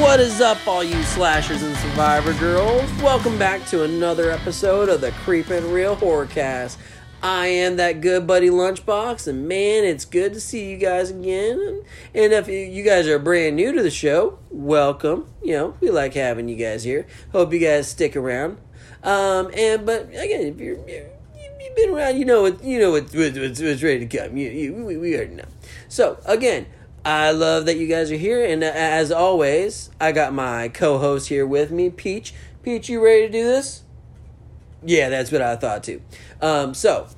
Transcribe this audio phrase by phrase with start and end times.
[0.00, 2.90] What is up, all you slashers and survivor girls?
[3.02, 6.78] Welcome back to another episode of the Creepin' Real Horrorcast.
[7.22, 11.84] I am that good buddy Lunchbox, and man, it's good to see you guys again.
[12.14, 15.28] And if you guys are brand new to the show, welcome.
[15.42, 17.06] You know, we like having you guys here.
[17.32, 18.56] Hope you guys stick around.
[19.02, 23.14] Um, and but again, if you're, you've been around, you know what you know what's,
[23.14, 24.34] what's, what's ready to come.
[24.38, 25.44] You, you, we, we already know.
[25.88, 26.66] So again,
[27.04, 31.46] I love that you guys are here, and as always, I got my co-host here
[31.46, 32.34] with me, Peach.
[32.62, 33.84] Peach, you ready to do this?
[34.84, 36.02] Yeah, that's what I thought too.
[36.42, 37.08] Um, so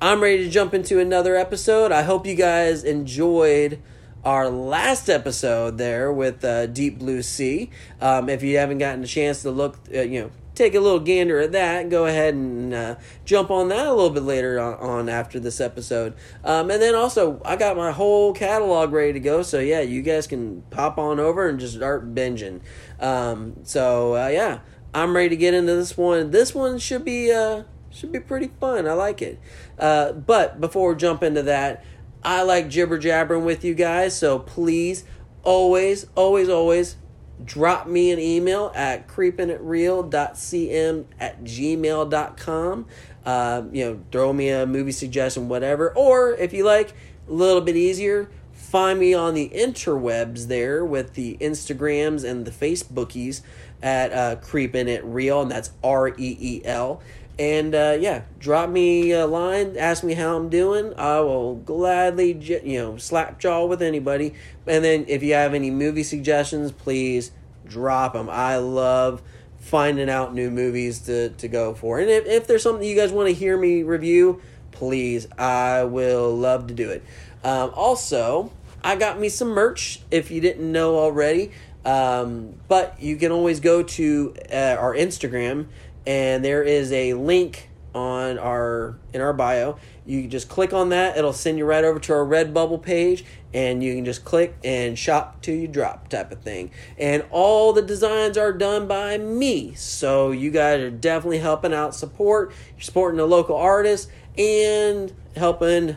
[0.00, 1.90] I'm ready to jump into another episode.
[1.90, 3.80] I hope you guys enjoyed
[4.24, 7.70] our last episode there with uh, Deep Blue Sea.
[8.00, 11.00] Um, if you haven't gotten a chance to look, uh, you know, take a little
[11.00, 14.74] gander at that, go ahead and uh, jump on that a little bit later on,
[14.74, 16.14] on after this episode.
[16.44, 19.42] Um, and then also, I got my whole catalog ready to go.
[19.42, 22.60] So yeah, you guys can pop on over and just start binging.
[23.00, 24.60] Um, so uh, yeah.
[24.94, 26.30] I'm ready to get into this one.
[26.30, 28.86] This one should be uh should be pretty fun.
[28.86, 29.40] I like it.
[29.76, 31.84] Uh, but before we jump into that,
[32.22, 34.16] I like jibber jabbering with you guys.
[34.16, 35.04] So please,
[35.42, 36.96] always, always, always
[37.44, 42.86] drop me an email at creepingatreal.cm at gmail.com.
[43.24, 45.92] Uh, you know, throw me a movie suggestion, whatever.
[45.96, 46.94] Or if you like,
[47.28, 52.50] a little bit easier, find me on the interwebs there with the Instagrams and the
[52.50, 53.40] Facebookies
[53.82, 57.02] at uh, Creepin' It Real, and that's R E E L.
[57.38, 60.94] And uh, yeah, drop me a line, ask me how I'm doing.
[60.96, 64.34] I will gladly, you know, slap jaw with anybody.
[64.66, 67.32] And then if you have any movie suggestions, please
[67.66, 68.28] drop them.
[68.30, 69.22] I love
[69.58, 71.98] finding out new movies to, to go for.
[71.98, 74.40] And if, if there's something you guys want to hear me review,
[74.72, 77.02] please, I will love to do it.
[77.42, 81.52] Um, also, I got me some merch if you didn't know already.
[81.84, 85.66] Um, but you can always go to uh, our Instagram,
[86.06, 89.78] and there is a link on our in our bio.
[90.04, 93.82] You just click on that; it'll send you right over to our Redbubble page, and
[93.82, 96.70] you can just click and shop till you drop type of thing.
[96.98, 101.94] And all the designs are done by me, so you guys are definitely helping out.
[101.94, 105.96] Support you're supporting the local artists and helping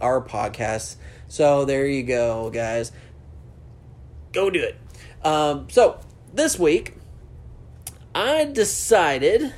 [0.00, 0.96] our podcast.
[1.28, 2.92] So there you go, guys.
[4.32, 4.76] Go do it.
[5.24, 6.00] Um, so
[6.32, 6.94] this week,
[8.14, 9.52] I decided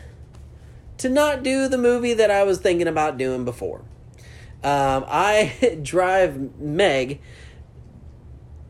[0.99, 3.83] to not do the movie that I was thinking about doing before.
[4.63, 7.21] Um, I drive Meg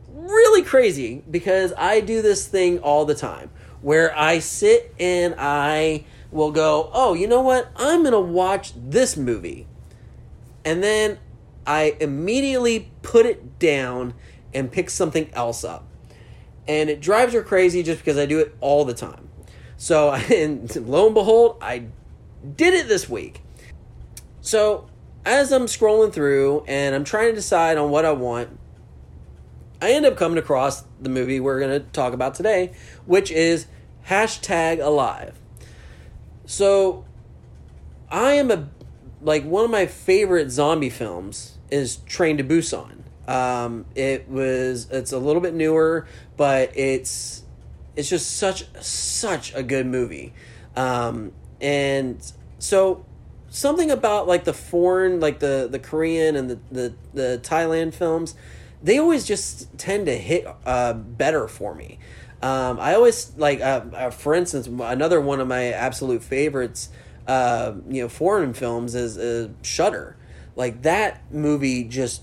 [0.08, 3.50] really crazy because I do this thing all the time
[3.80, 7.70] where I sit and I will go, oh, you know what?
[7.76, 9.66] I'm going to watch this movie.
[10.64, 11.18] And then
[11.66, 14.14] I immediately put it down
[14.52, 15.88] and pick something else up
[16.68, 19.28] and it drives her crazy just because I do it all the time.
[19.78, 21.86] So, and lo and behold, I
[22.56, 23.42] did it this week.
[24.40, 24.88] So,
[25.24, 28.58] as I'm scrolling through and I'm trying to decide on what I want,
[29.80, 32.72] I end up coming across the movie we're going to talk about today,
[33.06, 33.66] which is
[34.06, 35.38] hashtag alive.
[36.46, 37.04] So,
[38.10, 38.68] I am a
[39.20, 43.02] like one of my favorite zombie films is Train to Busan.
[43.26, 46.06] Um, it was it's a little bit newer,
[46.36, 47.42] but it's
[47.96, 50.32] it's just such such a good movie.
[50.76, 52.20] Um, and
[52.58, 53.04] so
[53.50, 58.34] something about like the foreign like the the Korean and the the, the Thailand films,
[58.82, 61.98] they always just tend to hit uh, better for me.
[62.40, 66.88] Um, I always like, uh, uh, for instance, another one of my absolute favorites,
[67.26, 70.16] uh, you know, foreign films is uh, Shutter.
[70.54, 72.22] Like that movie just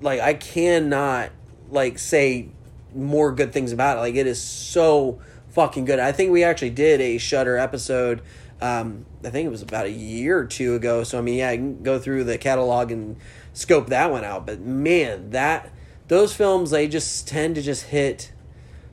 [0.00, 1.30] like I cannot
[1.70, 2.48] like say
[2.94, 4.00] more good things about it.
[4.00, 5.20] Like it is so
[5.50, 5.98] fucking good.
[5.98, 8.22] I think we actually did a Shutter episode.
[8.60, 11.04] Um, I think it was about a year or two ago.
[11.04, 13.16] So I mean, yeah, I can go through the catalog and
[13.52, 14.46] scope that one out.
[14.46, 15.70] But man, that
[16.08, 18.32] those films they just tend to just hit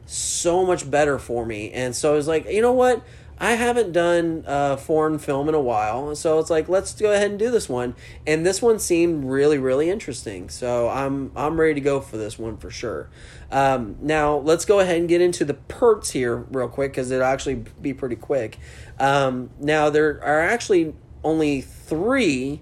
[0.05, 1.71] so much better for me.
[1.71, 3.03] And so I was like, you know what?
[3.39, 7.29] I haven't done a foreign film in a while, so it's like let's go ahead
[7.29, 7.95] and do this one.
[8.25, 12.39] And this one seemed really, really interesting, so I'm I'm ready to go for this
[12.39, 13.09] one for sure.
[13.51, 17.25] Um, now let's go ahead and get into the perks here real quick because it'll
[17.25, 18.57] actually be pretty quick.
[18.99, 22.61] Um, now there are actually only three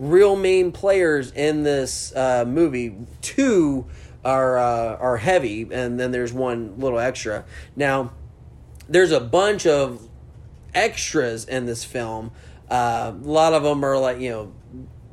[0.00, 2.96] real main players in this uh, movie.
[3.22, 3.86] Two
[4.24, 7.44] are uh, are heavy, and then there's one little extra.
[7.76, 8.12] Now
[8.88, 10.07] there's a bunch of
[10.78, 12.30] extras in this film.
[12.70, 14.52] Uh, a lot of them are like you know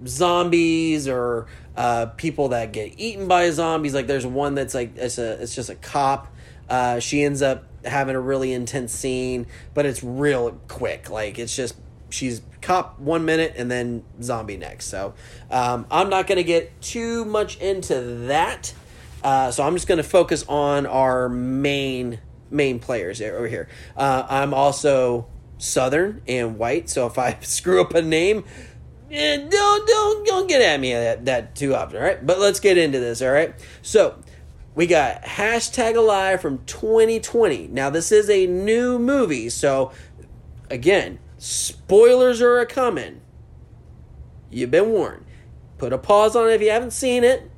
[0.06, 3.94] zombies or uh, people that get eaten by zombies.
[3.94, 6.28] Like there's one that's like it's a it's just a cop.
[6.70, 11.10] Uh, she ends up having a really intense scene, but it's real quick.
[11.10, 11.76] Like it's just
[12.10, 14.86] she's cop one minute and then zombie next.
[14.88, 15.14] So
[15.52, 18.74] um, I'm not going to get too much into that.
[19.24, 22.20] Uh, so I'm just going to focus on our main
[22.52, 23.68] main players over here.
[23.98, 25.28] Uh, I'm also
[25.58, 28.44] Southern and white, so if I screw up a name,
[29.12, 31.98] eh, don't don't don't get at me that, that too often.
[31.98, 33.22] All right, but let's get into this.
[33.22, 34.20] All right, so
[34.76, 37.68] we got hashtag alive from 2020.
[37.68, 39.92] Now this is a new movie, so
[40.70, 43.22] again, spoilers are a coming.
[44.50, 45.26] You've been warned.
[45.78, 47.52] Put a pause on it if you haven't seen it,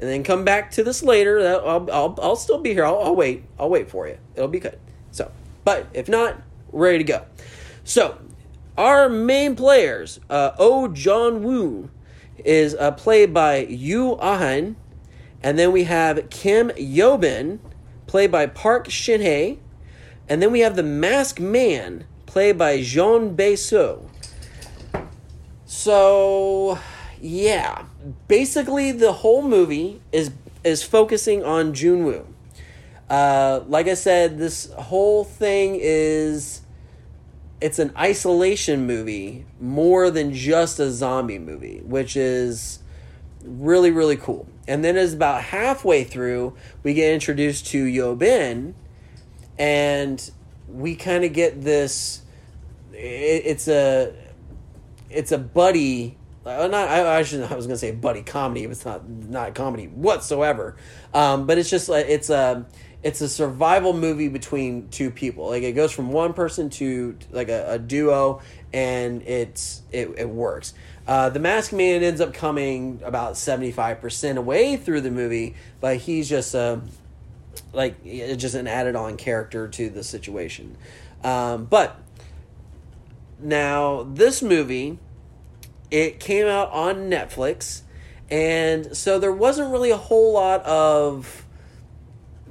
[0.00, 1.40] and then come back to this later.
[1.40, 2.84] I'll I'll, I'll still be here.
[2.84, 3.44] I'll, I'll wait.
[3.58, 4.18] I'll wait for you.
[4.34, 4.78] It'll be good.
[5.10, 5.30] So,
[5.64, 6.42] but if not,
[6.72, 7.24] ready to go.
[7.84, 8.18] So,
[8.76, 11.90] our main players, uh, Oh John Woo,
[12.44, 14.76] is uh, played by Yu Ahan,
[15.42, 17.58] and then we have Kim Yobin,
[18.06, 19.58] played by Park Shin
[20.28, 24.08] and then we have the Mask Man, played by Jean Beiso.
[25.66, 26.78] So,
[27.20, 27.84] yeah,
[28.28, 30.30] basically the whole movie is
[30.64, 32.24] is focusing on Junwoo.
[33.10, 36.61] Uh, like I said, this whole thing is
[37.62, 42.80] it's an isolation movie more than just a zombie movie, which is
[43.44, 44.46] really really cool.
[44.66, 48.74] And then as about halfway through, we get introduced to Yobin,
[49.58, 50.30] and
[50.68, 52.22] we kind of get this.
[52.92, 54.12] It, it's a
[55.08, 56.18] it's a buddy.
[56.44, 58.66] Uh, not I, I should I was gonna say buddy comedy.
[58.66, 60.76] But it's not not comedy whatsoever.
[61.14, 62.66] Um, but it's just like it's a
[63.02, 65.48] it's a survival movie between two people.
[65.48, 68.40] Like it goes from one person to like a, a duo,
[68.72, 70.74] and it's it, it works.
[71.06, 75.54] Uh, the Masked Man ends up coming about seventy five percent away through the movie,
[75.80, 76.80] but he's just a
[77.72, 80.76] like just an added on character to the situation.
[81.24, 81.96] Um, but
[83.40, 84.98] now this movie,
[85.90, 87.82] it came out on Netflix,
[88.30, 91.41] and so there wasn't really a whole lot of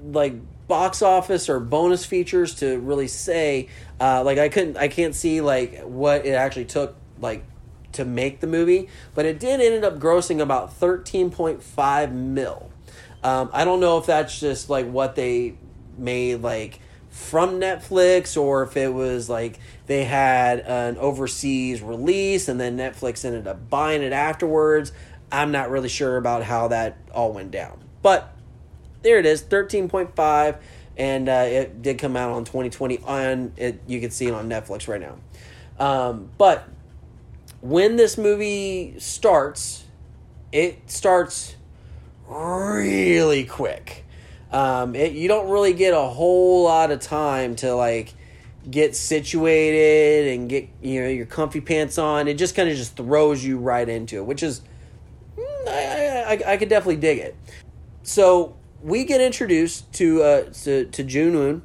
[0.03, 0.35] like
[0.67, 3.67] box office or bonus features to really say
[3.99, 7.43] uh, like i couldn't i can't see like what it actually took like
[7.91, 12.71] to make the movie but it did ended up grossing about 13.5 mil.
[13.23, 15.55] Um, i don't know if that's just like what they
[15.97, 22.59] made like from netflix or if it was like they had an overseas release and
[22.59, 24.93] then netflix ended up buying it afterwards.
[25.31, 27.79] I'm not really sure about how that all went down.
[28.01, 28.33] But
[29.01, 30.57] there it is, thirteen point five,
[30.97, 32.99] and uh, it did come out on twenty twenty.
[33.05, 35.17] On it, you can see it on Netflix right now.
[35.79, 36.67] Um, but
[37.61, 39.85] when this movie starts,
[40.51, 41.55] it starts
[42.27, 44.05] really quick.
[44.51, 48.13] Um, it, you don't really get a whole lot of time to like
[48.69, 52.27] get situated and get you know your comfy pants on.
[52.27, 54.61] It just kind of just throws you right into it, which is
[55.37, 57.35] mm, I, I, I could definitely dig it.
[58.03, 61.61] So we get introduced to uh, to, to Junwoo,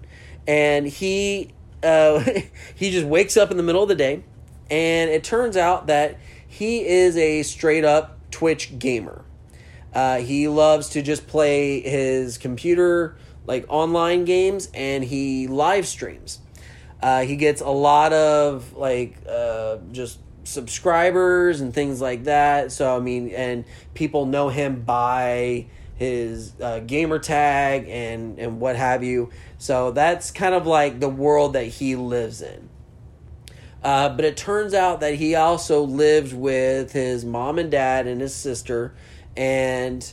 [0.46, 2.24] and he uh,
[2.74, 4.22] he just wakes up in the middle of the day,
[4.70, 9.24] and it turns out that he is a straight up Twitch gamer.
[9.94, 16.40] Uh, he loves to just play his computer like online games, and he live streams.
[17.02, 22.72] Uh, he gets a lot of like uh, just subscribers and things like that.
[22.72, 28.76] So I mean, and people know him by his uh, gamer tag and and what
[28.76, 29.30] have you.
[29.58, 32.68] So that's kind of like the world that he lives in.
[33.82, 38.20] Uh, but it turns out that he also lived with his mom and dad and
[38.20, 38.94] his sister,
[39.36, 40.12] and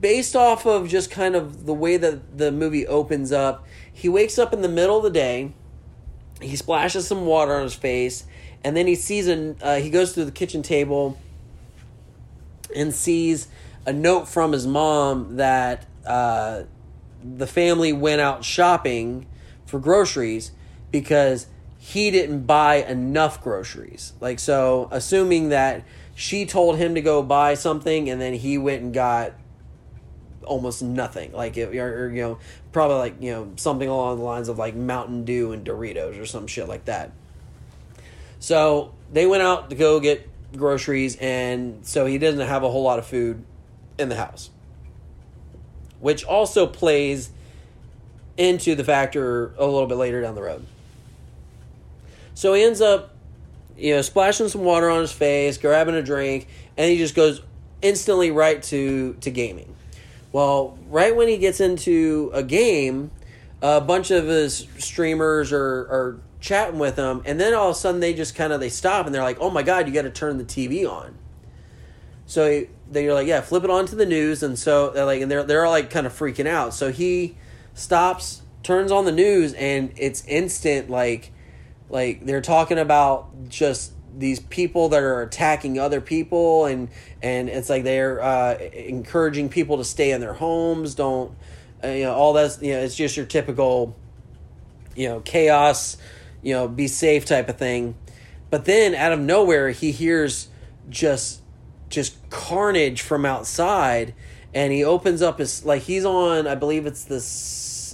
[0.00, 4.36] based off of just kind of the way that the movie opens up, he wakes
[4.36, 5.54] up in the middle of the day.
[6.40, 8.24] He splashes some water on his face,
[8.64, 9.56] and then he sees an.
[9.62, 11.18] Uh, he goes to the kitchen table
[12.74, 13.48] and sees
[13.86, 16.62] a note from his mom that uh,
[17.22, 19.26] the family went out shopping
[19.66, 20.52] for groceries
[20.90, 21.46] because
[21.78, 24.12] he didn't buy enough groceries.
[24.20, 25.84] Like, so assuming that
[26.14, 29.32] she told him to go buy something and then he went and got
[30.44, 31.32] almost nothing.
[31.32, 32.38] Like, or, or, you know,
[32.70, 36.26] probably like, you know, something along the lines of like Mountain Dew and Doritos or
[36.26, 37.12] some shit like that.
[38.38, 42.82] So they went out to go get groceries, and so he doesn't have a whole
[42.82, 43.44] lot of food
[44.02, 44.50] in the house,
[46.00, 47.30] which also plays
[48.36, 50.66] into the factor a little bit later down the road.
[52.34, 53.12] So he ends up
[53.76, 57.42] you know, splashing some water on his face, grabbing a drink, and he just goes
[57.80, 59.74] instantly right to to gaming.
[60.32, 63.10] Well, right when he gets into a game,
[63.60, 67.78] a bunch of his streamers are are chatting with him, and then all of a
[67.78, 70.02] sudden they just kind of they stop and they're like, "Oh my god, you got
[70.02, 71.16] to turn the TV on."
[72.26, 75.30] So they're like, "Yeah, flip it on to the news," and so they're like, and
[75.30, 76.74] they're they're all like kind of freaking out.
[76.74, 77.36] So he
[77.74, 81.32] stops, turns on the news, and it's instant like
[81.92, 86.88] like they're talking about just these people that are attacking other people and
[87.22, 91.34] and it's like they're uh, encouraging people to stay in their homes don't
[91.82, 93.96] uh, you know all that's you know it's just your typical
[94.94, 95.96] you know chaos
[96.42, 97.94] you know be safe type of thing
[98.50, 100.48] but then out of nowhere he hears
[100.90, 101.41] just
[101.92, 104.14] just carnage from outside
[104.54, 107.20] and he opens up his like he's on i believe it's the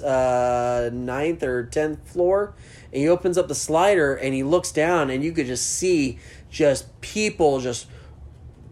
[0.07, 2.55] uh, ninth or tenth floor
[2.93, 6.19] and he opens up the slider and he looks down and you could just see
[6.51, 7.89] just people just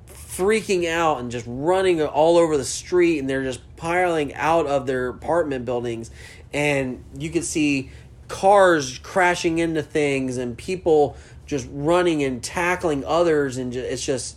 [0.08, 4.86] freaking out and just running all over the street and they're just piling out of
[4.86, 6.10] their apartment buildings
[6.52, 7.90] and you could see
[8.28, 11.16] cars crashing into things and people
[11.46, 14.36] just running and tackling others and it's just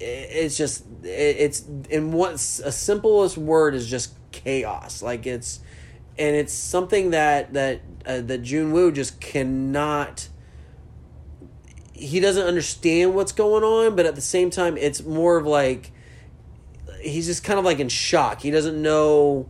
[0.00, 5.60] it's just it's in what's a simplest word is just chaos like it's
[6.20, 10.28] and it's something that that uh, that Jun Woo just cannot.
[11.92, 15.92] He doesn't understand what's going on, but at the same time, it's more of like
[17.00, 18.42] he's just kind of like in shock.
[18.42, 19.48] He doesn't know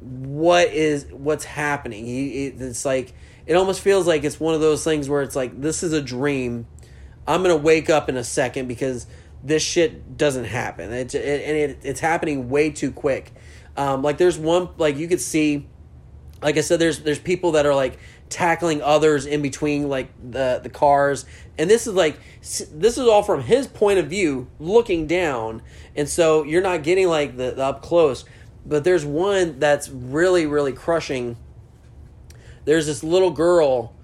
[0.00, 2.06] what is what's happening.
[2.06, 3.12] He it's like
[3.46, 6.00] it almost feels like it's one of those things where it's like this is a
[6.00, 6.66] dream.
[7.26, 9.06] I'm gonna wake up in a second because
[9.44, 10.92] this shit doesn't happen.
[10.92, 13.32] It's it, and it, it's happening way too quick.
[13.76, 15.66] Um, like there's one like you could see
[16.44, 17.98] like I said, there's there's people that are like
[18.28, 21.24] tackling others in between like the the cars,
[21.56, 25.62] and this is like this is all from his point of view, looking down,
[25.96, 28.26] and so you're not getting like the, the up close.
[28.66, 31.36] But there's one that's really really crushing.
[32.66, 33.94] There's this little girl.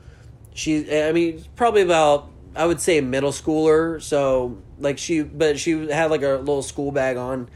[0.52, 4.02] She, I mean, probably about I would say middle schooler.
[4.02, 7.48] So like she, but she had like a little school bag on,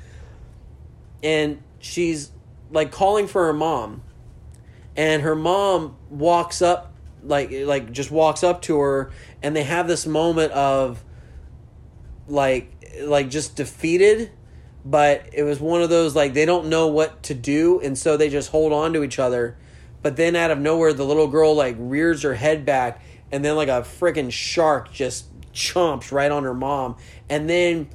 [1.22, 2.30] and she's
[2.70, 4.02] like calling for her mom.
[4.96, 6.92] And her mom walks up
[7.24, 9.10] like like just walks up to her
[9.42, 11.02] and they have this moment of
[12.28, 12.70] like
[13.02, 14.30] like just defeated.
[14.84, 18.16] But it was one of those like they don't know what to do and so
[18.16, 19.56] they just hold on to each other.
[20.02, 23.56] But then out of nowhere the little girl like rears her head back and then
[23.56, 26.96] like a freaking shark just chomps right on her mom.
[27.28, 27.88] And then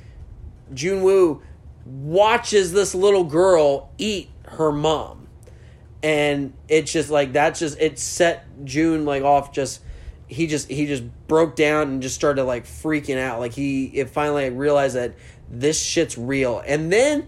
[0.74, 1.42] Junwoo
[1.86, 5.28] watches this little girl eat her mom.
[6.02, 9.82] And it's just like that's just it set Jun like off just
[10.28, 13.40] he just he just broke down and just started like freaking out.
[13.40, 15.16] Like he it finally realized that
[15.50, 16.64] this shit's real.
[16.66, 17.28] And then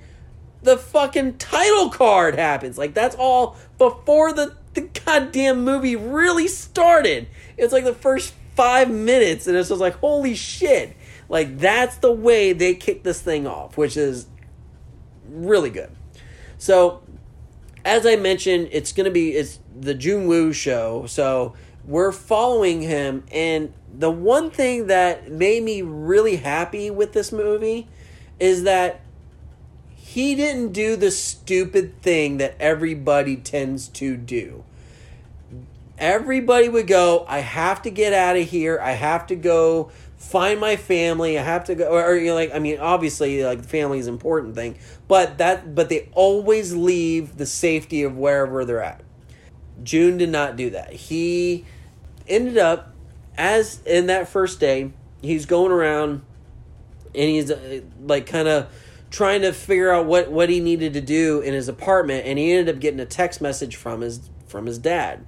[0.64, 2.78] the fucking title card happens.
[2.78, 7.28] Like that's all before the the goddamn movie really started
[7.62, 10.96] it's like the first five minutes and it's just like holy shit
[11.30, 14.28] like that's the way they kick this thing off which is
[15.30, 15.90] really good
[16.58, 17.02] so
[17.84, 21.54] as I mentioned, it's going to be it's the Jun Woo show, so
[21.86, 23.24] we're following him.
[23.32, 27.88] And the one thing that made me really happy with this movie
[28.40, 29.02] is that
[29.96, 34.64] he didn't do the stupid thing that everybody tends to do.
[36.02, 38.80] Everybody would go, I have to get out of here.
[38.82, 41.38] I have to go find my family.
[41.38, 44.08] I have to go, or, or you know, like I mean, obviously, like family is
[44.08, 49.04] important thing, but that but they always leave the safety of wherever they're at.
[49.84, 50.92] June did not do that.
[50.92, 51.66] He
[52.28, 52.96] ended up
[53.38, 54.92] as in that first day,
[55.22, 56.24] he's going around
[57.14, 58.68] and he's uh, like kind of
[59.10, 62.52] trying to figure out what what he needed to do in his apartment and he
[62.52, 65.26] ended up getting a text message from his from his dad.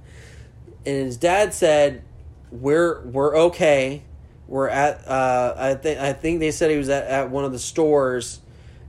[0.86, 2.02] And his dad said,
[2.50, 4.02] "We're we're okay
[4.46, 7.52] were at uh, I think I think they said he was at, at one of
[7.52, 8.40] the stores,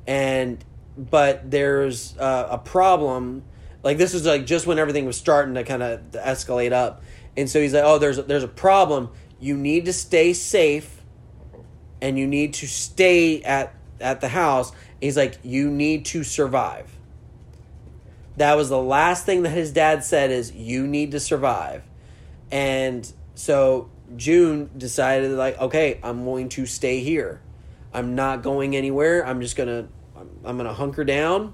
[0.07, 0.63] and
[0.97, 3.43] but there's uh, a problem.
[3.83, 7.03] Like this is like just when everything was starting to kind of escalate up,
[7.37, 9.09] and so he's like, "Oh, there's a, there's a problem.
[9.39, 11.01] You need to stay safe,
[12.01, 16.23] and you need to stay at at the house." And he's like, "You need to
[16.23, 16.94] survive."
[18.37, 21.83] That was the last thing that his dad said is, "You need to survive,"
[22.51, 27.41] and so June decided like, okay, I'm going to stay here.
[27.93, 29.25] I'm not going anywhere.
[29.25, 29.87] I'm just gonna
[30.43, 31.53] I'm gonna hunker down,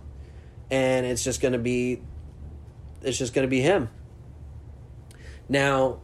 [0.70, 2.02] and it's just gonna be
[3.02, 3.90] it's just gonna be him.
[5.48, 6.00] Now,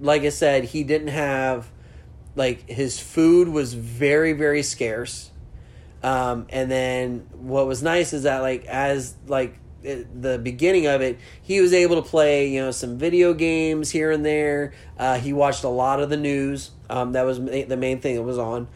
[0.00, 1.70] like I said, he didn't have
[2.34, 5.30] like his food was very very scarce
[6.02, 11.18] um, and then what was nice is that like as like the beginning of it
[11.40, 15.32] he was able to play you know some video games here and there uh, he
[15.32, 18.66] watched a lot of the news um, that was the main thing that was on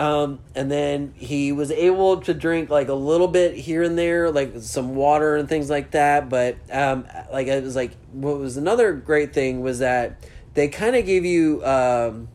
[0.00, 4.30] um, and then he was able to drink like a little bit here and there,
[4.30, 6.30] like some water and things like that.
[6.30, 10.96] But um, like it was like what was another great thing was that they kind
[10.96, 12.28] of gave you um,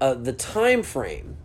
[0.00, 1.36] uh, the time frame.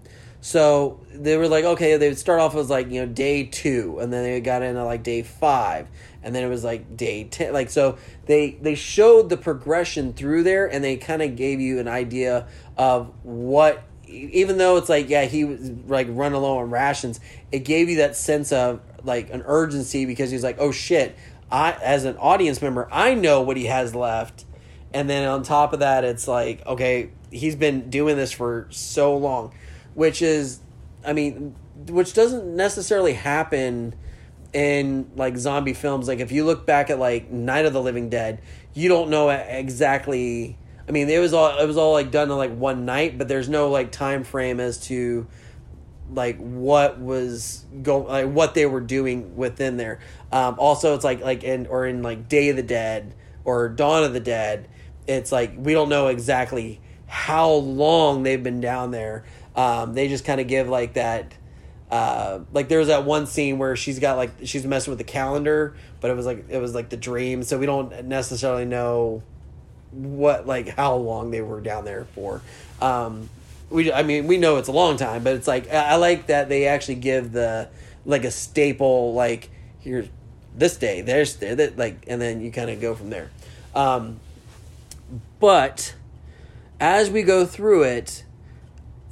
[0.43, 3.99] So they were like, okay, they would start off as like you know day two,
[4.01, 5.87] and then they got into like day five,
[6.21, 7.53] and then it was like day ten.
[7.53, 11.79] Like so, they they showed the progression through there, and they kind of gave you
[11.79, 12.45] an idea
[12.77, 17.21] of what even though it's like yeah he was like running low on rations
[17.51, 21.15] it gave you that sense of like an urgency because he's like oh shit
[21.51, 24.45] i as an audience member i know what he has left
[24.93, 29.17] and then on top of that it's like okay he's been doing this for so
[29.17, 29.51] long
[29.93, 30.59] which is
[31.05, 31.55] i mean
[31.89, 33.93] which doesn't necessarily happen
[34.53, 38.09] in like zombie films like if you look back at like night of the living
[38.09, 38.39] dead
[38.73, 40.57] you don't know exactly
[40.87, 43.27] I mean, it was all it was all like done in like one night, but
[43.27, 45.27] there's no like time frame as to
[46.11, 49.99] like what was going like what they were doing within there.
[50.31, 54.03] Um, also, it's like like in or in like Day of the Dead or Dawn
[54.03, 54.67] of the Dead,
[55.07, 59.23] it's like we don't know exactly how long they've been down there.
[59.55, 61.33] Um, they just kind of give like that.
[61.91, 65.03] Uh, like there was that one scene where she's got like she's messing with the
[65.03, 69.21] calendar, but it was like it was like the dream, so we don't necessarily know
[69.91, 72.41] what like how long they were down there for.
[72.81, 73.29] Um,
[73.69, 76.27] we I mean we know it's a long time, but it's like I, I like
[76.27, 77.69] that they actually give the
[78.05, 79.49] like a staple like
[79.79, 80.07] here's
[80.55, 83.29] this day there's there that like and then you kind of go from there.
[83.75, 84.19] Um,
[85.39, 85.95] but
[86.79, 88.22] as we go through it,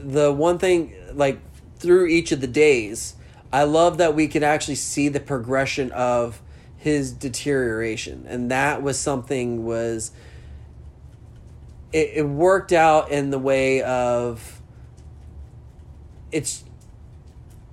[0.04, 1.40] the one thing like
[1.78, 3.16] through each of the days,
[3.52, 6.42] I love that we could actually see the progression of
[6.78, 10.12] his deterioration, and that was something was
[11.92, 14.62] it, it worked out in the way of
[16.32, 16.64] it's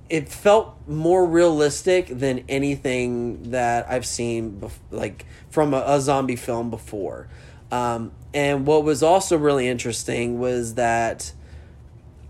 [0.09, 6.37] it felt more realistic than anything that I've seen bef- like from a, a, zombie
[6.37, 7.29] film before.
[7.71, 11.33] Um, and what was also really interesting was that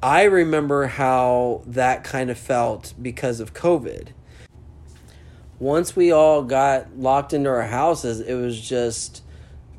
[0.02, 4.08] I remember how that kind of felt because of COVID.
[5.58, 9.24] Once we all got locked into our houses, it was just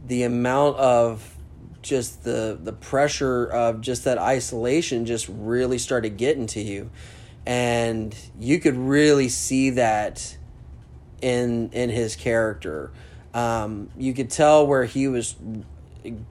[0.05, 1.37] the amount of
[1.81, 6.89] just the the pressure of just that isolation just really started getting to you.
[7.45, 10.37] And you could really see that
[11.21, 12.91] in in his character.
[13.33, 15.37] Um, you could tell where he was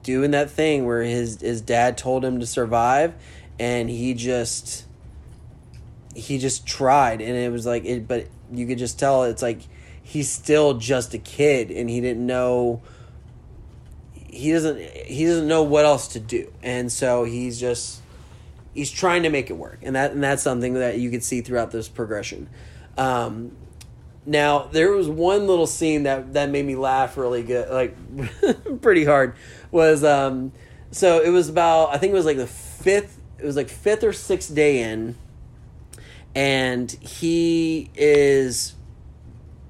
[0.03, 3.15] doing that thing where his his dad told him to survive
[3.59, 4.85] and he just
[6.15, 9.61] he just tried and it was like it but you could just tell it's like
[10.01, 12.81] he's still just a kid and he didn't know
[14.31, 18.01] he doesn't he doesn't know what else to do, and so he's just
[18.73, 21.41] he's trying to make it work, and that and that's something that you could see
[21.41, 22.47] throughout this progression.
[22.97, 23.55] Um,
[24.25, 29.03] now there was one little scene that that made me laugh really good, like pretty
[29.03, 29.35] hard.
[29.71, 30.51] Was um,
[30.91, 34.03] so it was about I think it was like the fifth, it was like fifth
[34.03, 35.15] or sixth day in,
[36.35, 38.75] and he is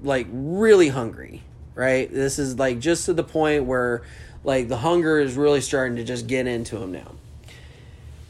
[0.02, 1.42] like really hungry.
[1.74, 4.02] Right, this is like just to the point where
[4.44, 7.12] like the hunger is really starting to just get into him now.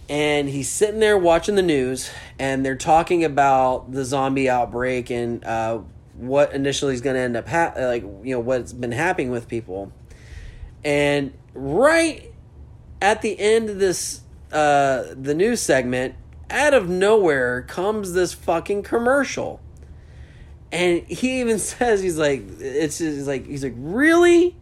[0.09, 5.45] And he's sitting there watching the news, and they're talking about the zombie outbreak and
[5.45, 5.81] uh,
[6.15, 9.49] what initially is going to end up ha- like you know what's been happening with
[9.49, 9.93] people.
[10.85, 12.31] And right
[13.03, 14.21] at the end of this
[14.53, 16.15] uh, the news segment,
[16.51, 19.61] out of nowhere comes this fucking commercial.
[20.73, 24.57] And he even says he's like it's just like he's like really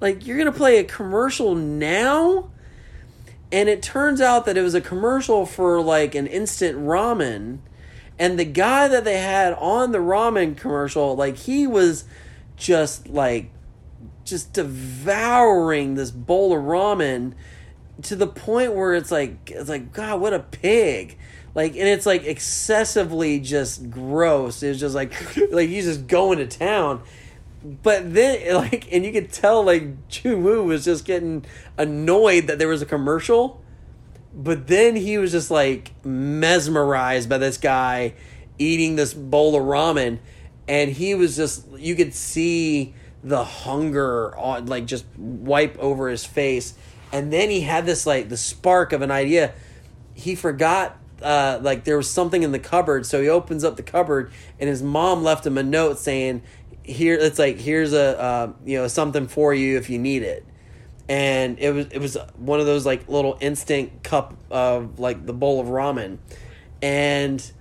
[0.00, 2.50] like, you're going to play a commercial now?
[3.52, 7.58] And it turns out that it was a commercial for like an instant ramen.
[8.18, 12.04] And the guy that they had on the ramen commercial, like, he was
[12.56, 13.50] just like,
[14.24, 17.34] just devouring this bowl of ramen
[18.02, 21.18] to the point where it's like, it's like, God, what a pig.
[21.54, 24.62] Like and it's like excessively just gross.
[24.62, 25.12] It's just like
[25.50, 27.02] like he's just going to town.
[27.62, 29.88] But then like and you could tell like
[30.24, 31.44] Woo was just getting
[31.76, 33.60] annoyed that there was a commercial.
[34.32, 38.14] But then he was just like mesmerized by this guy
[38.58, 40.18] eating this bowl of ramen.
[40.68, 46.24] And he was just you could see the hunger on like just wipe over his
[46.24, 46.74] face
[47.12, 49.52] and then he had this like the spark of an idea.
[50.14, 53.82] He forgot uh, like there was something in the cupboard, so he opens up the
[53.82, 56.42] cupboard, and his mom left him a note saying,
[56.82, 60.44] "Here, it's like here's a uh, you know something for you if you need it."
[61.08, 65.32] And it was it was one of those like little instant cup of like the
[65.32, 66.18] bowl of ramen,
[66.80, 67.52] and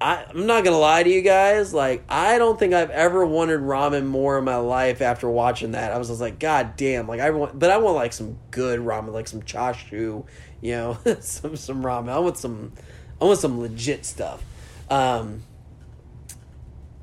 [0.00, 1.72] I, I'm not gonna lie to you guys.
[1.72, 5.92] Like, I don't think I've ever wanted ramen more in my life after watching that.
[5.92, 7.08] I was just like, God damn!
[7.08, 10.26] Like, I want, but I want like some good ramen, like some chashu,
[10.60, 12.10] you know, some some ramen.
[12.10, 12.72] I want some,
[13.20, 14.42] I want some legit stuff.
[14.90, 15.42] Um.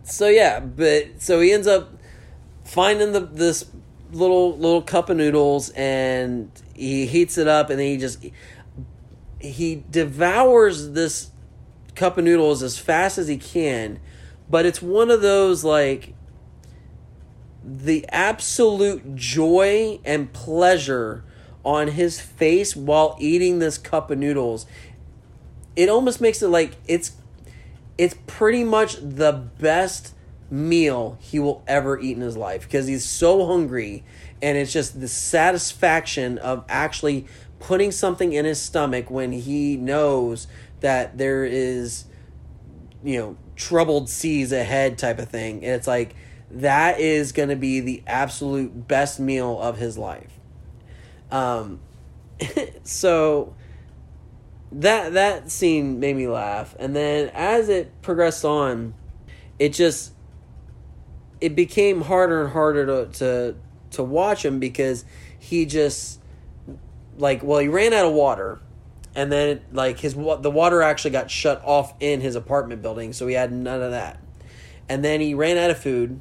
[0.03, 1.93] So yeah, but so he ends up
[2.63, 3.65] finding the this
[4.12, 8.23] little little cup of noodles and he heats it up and then he just
[9.39, 11.32] he devours this
[11.95, 13.99] cup of noodles as fast as he can,
[14.49, 16.13] but it's one of those like
[17.63, 21.23] the absolute joy and pleasure
[21.63, 24.65] on his face while eating this cup of noodles.
[25.75, 27.13] It almost makes it like it's
[27.97, 30.13] it's pretty much the best
[30.49, 34.03] meal he will ever eat in his life because he's so hungry
[34.41, 37.25] and it's just the satisfaction of actually
[37.60, 40.47] putting something in his stomach when he knows
[40.83, 42.05] that there is
[43.03, 45.63] you know troubled seas ahead type of thing.
[45.63, 46.15] And it's like
[46.51, 50.39] that is going to be the absolute best meal of his life.
[51.31, 51.79] Um
[52.83, 53.55] so
[54.71, 56.75] that that scene made me laugh.
[56.77, 58.93] And then as it progressed on
[59.59, 60.13] it just
[61.39, 63.55] it became harder and harder to to,
[63.91, 65.05] to watch him because
[65.39, 66.19] he just
[67.17, 68.59] like well he ran out of water
[69.15, 73.28] and then like his the water actually got shut off in his apartment building, so
[73.28, 74.19] he had none of that.
[74.89, 76.19] And then he ran out of food,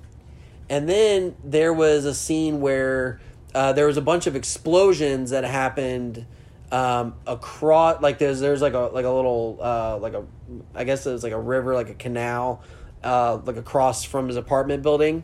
[0.69, 3.21] and then there was a scene where
[3.55, 6.27] uh, there was a bunch of explosions that happened
[6.71, 10.25] um, across like there's there's like a like a little uh, like a
[10.75, 12.63] I guess it was like a river like a canal
[13.03, 15.23] uh, like across from his apartment building,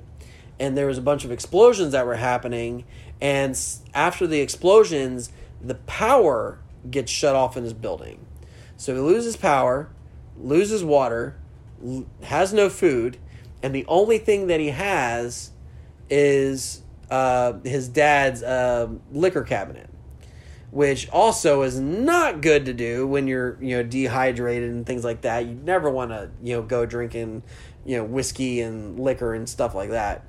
[0.59, 2.85] and there was a bunch of explosions that were happening,
[3.21, 3.59] and
[3.95, 6.59] after the explosions, the power
[6.91, 8.25] gets shut off in his building.
[8.77, 9.91] So he loses power,
[10.37, 11.37] loses water,
[12.23, 13.19] has no food,
[13.63, 15.51] and the only thing that he has
[16.11, 19.89] is uh, his dad's uh, liquor cabinet,
[20.71, 25.23] which also is not good to do when you're you know dehydrated and things like
[25.23, 25.47] that.
[25.47, 27.43] You never want to you know go drinking
[27.85, 30.25] you know whiskey and liquor and stuff like that.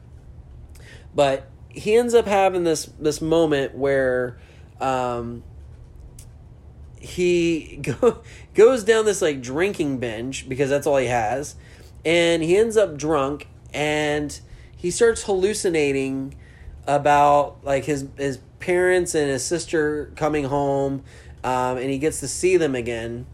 [1.13, 4.39] But he ends up having this this moment where
[4.79, 5.43] um,
[6.99, 8.21] he go,
[8.53, 11.55] goes down this like drinking binge because that's all he has
[12.05, 14.39] and he ends up drunk and
[14.75, 16.35] he starts hallucinating
[16.87, 21.03] about like his his parents and his sister coming home
[21.43, 23.25] um, and he gets to see them again.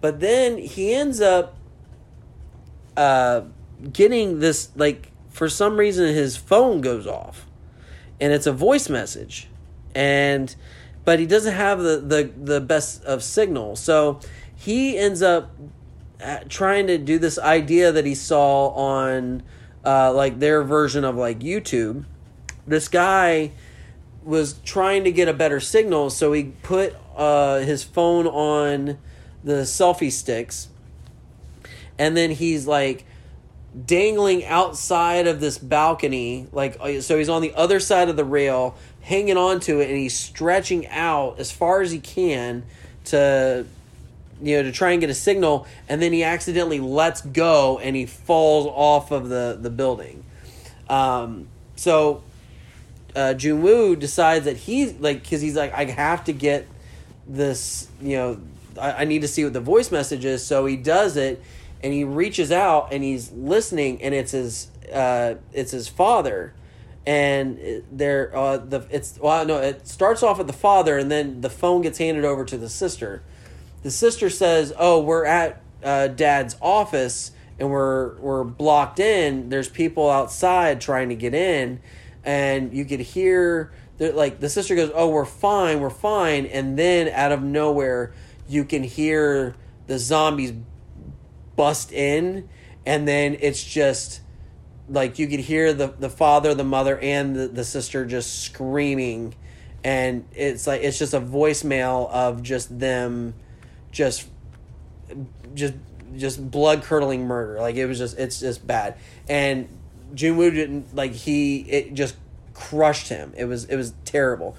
[0.00, 1.56] But then he ends up
[2.96, 3.42] uh,
[3.92, 7.46] getting this like for some reason his phone goes off
[8.20, 9.48] and it's a voice message.
[9.94, 10.54] And
[11.04, 13.76] but he doesn't have the, the, the best of signal.
[13.76, 14.20] So
[14.54, 15.50] he ends up
[16.22, 19.42] uh, trying to do this idea that he saw on
[19.84, 22.04] uh, like their version of like YouTube.
[22.66, 23.52] This guy
[24.22, 28.98] was trying to get a better signal, so he put uh, his phone on
[29.42, 30.68] the selfie sticks,
[31.98, 33.06] and then he's like
[33.86, 38.24] dangling outside of this balcony, like uh, so he's on the other side of the
[38.24, 38.76] rail,
[39.10, 42.62] hanging on to it and he's stretching out as far as he can
[43.04, 43.66] to
[44.40, 47.96] you know to try and get a signal and then he accidentally lets go and
[47.96, 50.22] he falls off of the the building.
[50.88, 52.22] Um, so
[53.16, 56.68] uh, Junwoo decides that he's like because he's like I have to get
[57.26, 58.40] this you know
[58.80, 60.46] I, I need to see what the voice message is.
[60.46, 61.42] So he does it
[61.82, 66.54] and he reaches out and he's listening and it's his uh, it's his father
[67.06, 71.40] and there uh the it's well no it starts off with the father and then
[71.40, 73.22] the phone gets handed over to the sister.
[73.82, 79.48] The sister says oh we're at uh, dad's office and we're we're blocked in.
[79.48, 81.80] There's people outside trying to get in
[82.24, 87.08] and you could hear like the sister goes oh we're fine we're fine and then
[87.08, 88.12] out of nowhere
[88.48, 89.54] you can hear
[89.86, 90.52] the zombies
[91.56, 92.48] bust in
[92.86, 94.20] and then it's just
[94.90, 99.34] like you could hear the the father, the mother, and the, the sister just screaming,
[99.84, 103.34] and it's like it's just a voicemail of just them,
[103.92, 104.28] just,
[105.54, 105.74] just
[106.16, 107.60] just blood curdling murder.
[107.60, 108.96] Like it was just it's just bad.
[109.28, 109.68] And
[110.14, 112.16] Junwoo didn't like he it just
[112.54, 113.32] crushed him.
[113.36, 114.56] It was it was terrible.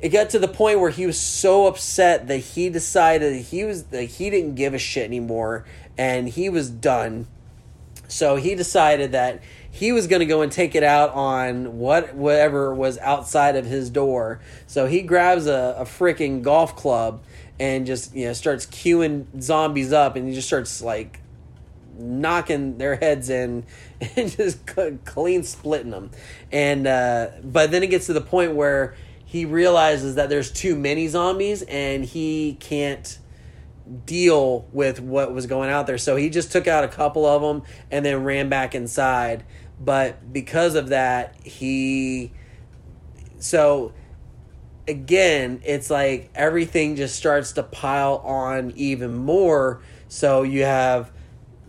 [0.00, 3.84] it got to the point where he was so upset that he decided he was
[3.84, 5.64] that he didn't give a shit anymore
[5.98, 7.26] and he was done.
[8.12, 12.14] So he decided that he was going to go and take it out on what
[12.14, 14.40] whatever was outside of his door.
[14.66, 17.22] So he grabs a, a freaking golf club
[17.58, 21.20] and just you know starts queuing zombies up and he just starts like
[21.98, 23.64] knocking their heads in
[24.16, 24.60] and just
[25.04, 26.10] clean splitting them.
[26.52, 28.94] And uh, but then it gets to the point where
[29.24, 33.18] he realizes that there's too many zombies and he can't
[34.06, 35.98] deal with what was going out there.
[35.98, 39.44] So he just took out a couple of them and then ran back inside.
[39.80, 42.32] But because of that, he
[43.38, 43.92] so
[44.86, 49.82] again, it's like everything just starts to pile on even more.
[50.08, 51.10] So you have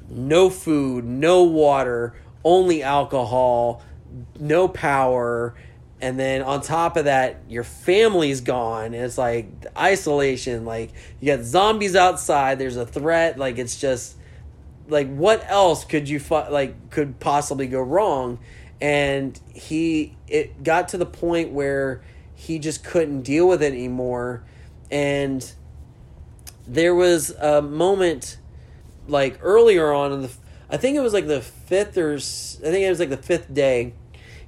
[0.10, 3.82] no food, no water, only alcohol,
[4.40, 5.56] no power,
[6.04, 8.94] and then on top of that, your family's gone.
[8.94, 10.66] It's like isolation.
[10.66, 12.60] Like you got zombies outside.
[12.60, 13.40] There's a threat.
[13.40, 14.18] Like it's just
[14.90, 18.40] like what else could you fu- like could possibly go wrong?
[18.82, 22.02] And he it got to the point where
[22.36, 24.44] he just couldn't deal with it anymore,
[24.92, 25.50] and
[26.68, 28.40] there was a moment
[29.08, 30.32] like earlier on in the
[30.70, 33.54] I think it was like the fifth or I think it was like the fifth
[33.54, 33.94] day.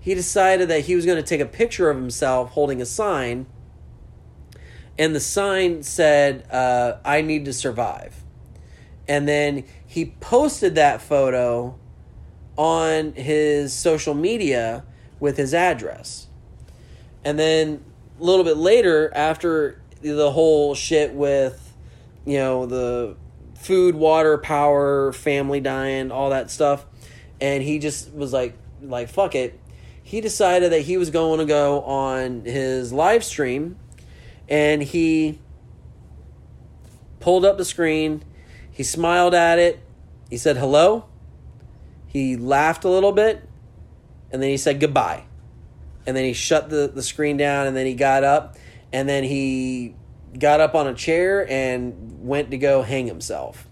[0.05, 3.47] He decided that he was going to take a picture of himself holding a sign,
[4.99, 8.23] and the sign said, uh, "I need to survive."
[9.07, 11.79] And then he posted that photo
[12.55, 14.83] on his social media
[15.19, 16.27] with his address.
[17.23, 17.83] And then
[18.19, 21.73] a little bit later, after the whole shit with,
[22.25, 23.15] you know, the
[23.55, 26.85] food, water, power, family dying, all that stuff.
[27.41, 29.59] And he just was like, like fuck it.
[30.05, 33.75] He decided that he was going to go on his live stream,
[34.47, 35.39] and he
[37.19, 38.23] pulled up the screen.
[38.69, 39.79] He smiled at it.
[40.29, 41.05] He said hello.
[42.05, 43.49] He laughed a little bit,
[44.31, 45.23] and then he said goodbye.
[46.05, 48.57] And then he shut the, the screen down, and then he got up,
[48.93, 49.95] and then he
[50.37, 53.67] got up on a chair and went to go hang himself,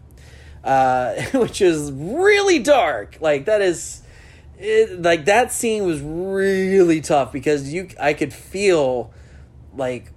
[0.64, 3.20] uh, which is really dark.
[3.22, 4.03] Like that is,
[4.64, 9.12] it, like that scene was really tough because you I could feel
[9.76, 10.12] like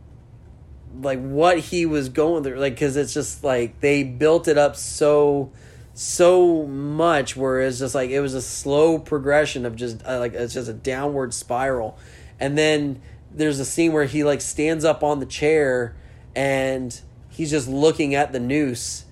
[1.00, 4.76] like what he was going through like because it's just like they built it up
[4.76, 5.50] so
[5.94, 10.34] so much where it's just like it was a slow progression of just uh, like
[10.34, 11.98] it's just a downward spiral.
[12.38, 13.00] And then
[13.32, 15.96] there's a scene where he like stands up on the chair
[16.36, 16.98] and
[17.30, 19.06] he's just looking at the noose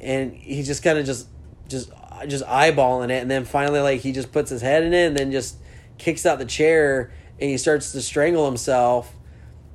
[0.00, 1.26] and he's just kind of just
[1.68, 1.90] just
[2.28, 5.16] just eyeballing it and then finally like he just puts his head in it and
[5.16, 5.56] then just
[5.98, 9.14] kicks out the chair and he starts to strangle himself.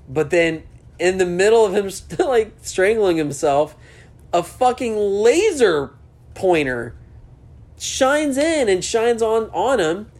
[0.07, 0.63] But then
[0.99, 1.89] in the middle of him
[2.25, 3.75] like strangling himself
[4.33, 5.93] a fucking laser
[6.33, 6.95] pointer
[7.79, 10.11] shines in and shines on on him.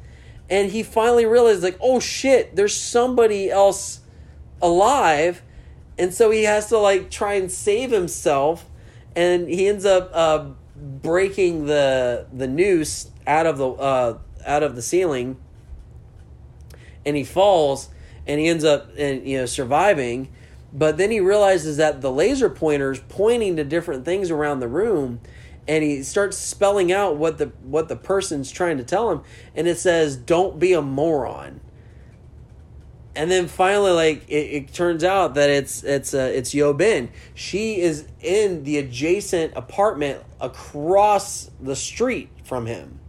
[0.49, 4.01] And he finally realizes like oh shit there's somebody else
[4.61, 5.41] alive.
[5.97, 8.65] And so he has to like try and save himself.
[9.15, 10.45] And he ends up uh,
[10.79, 15.37] breaking the the noose out of the uh, out of the ceiling
[17.05, 17.89] and he falls
[18.27, 20.29] and he ends up and you know surviving.
[20.73, 25.21] But then he realizes that the laser pointer's pointing to different things around the room
[25.67, 29.21] and he starts spelling out what the what the person's trying to tell him.
[29.55, 31.61] And it says don't be a moron
[33.17, 37.09] and then finally like it, it turns out that it's it's uh, it's Yo Bin.
[37.33, 42.99] She is in the adjacent apartment across the street from him.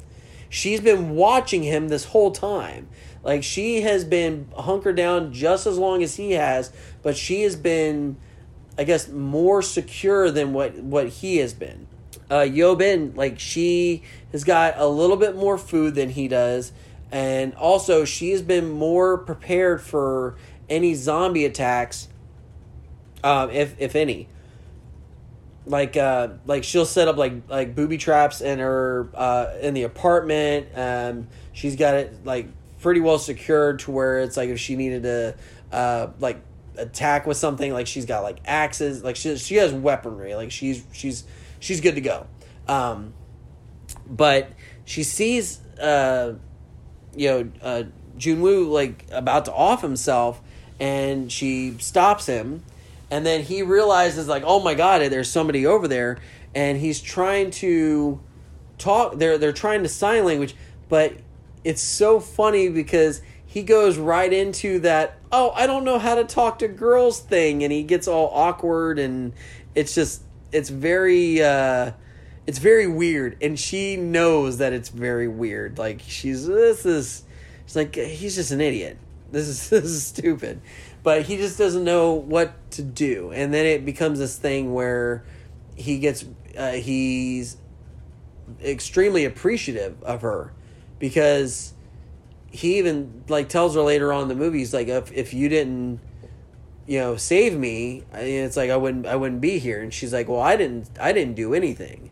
[0.49, 2.89] She's been watching him this whole time.
[3.23, 7.55] Like she has been hunkered down just as long as he has, but she has
[7.55, 8.17] been
[8.79, 11.87] I guess more secure than what what he has been.
[12.31, 16.73] Uh Yo Bin like she has got a little bit more food than he does
[17.11, 20.37] and also she has been more prepared for
[20.69, 22.09] any zombie attacks,
[23.25, 24.29] um, if if any.
[25.67, 29.83] Like uh, like she'll set up like like booby traps in her uh, in the
[29.83, 30.69] apartment.
[30.75, 32.49] Um, she's got it like
[32.81, 35.35] pretty well secured to where it's like if she needed to
[35.73, 36.41] uh, like
[36.79, 40.85] attack with something, like she's got like axes, like she she has weaponry, like she's
[40.93, 41.25] she's
[41.61, 42.27] she's good to go.
[42.67, 43.13] Um,
[44.07, 44.51] but
[44.85, 46.35] she sees uh
[47.19, 47.83] you know, uh,
[48.19, 50.41] Junwoo like about to off himself,
[50.81, 52.65] and she stops him,
[53.11, 56.19] and then he realizes like, oh my god, there's somebody over there,
[56.55, 58.21] and he's trying to
[58.79, 59.19] talk.
[59.19, 60.55] They're they're trying to sign language,
[60.89, 61.15] but
[61.65, 66.23] it's so funny because he goes right into that oh i don't know how to
[66.23, 69.33] talk to girls thing and he gets all awkward and
[69.75, 71.91] it's just it's very uh
[72.49, 75.77] it's very weird and she knows that it's very weird.
[75.77, 77.23] Like she's this is
[77.67, 78.97] she's like he's just an idiot.
[79.31, 80.63] This is this is stupid.
[81.03, 83.33] But he just doesn't know what to do.
[83.33, 85.25] And then it becomes this thing where
[85.77, 86.25] he gets
[86.57, 87.59] uh, he's
[88.65, 90.55] extremely appreciative of her
[90.99, 91.75] because
[92.51, 95.51] he even like tells her later on in the movie he's like if, if you
[95.51, 96.01] didn't
[96.87, 99.83] you know save me it's like i wouldn't i wouldn't be here.
[99.83, 102.11] And she's like well i didn't i didn't do anything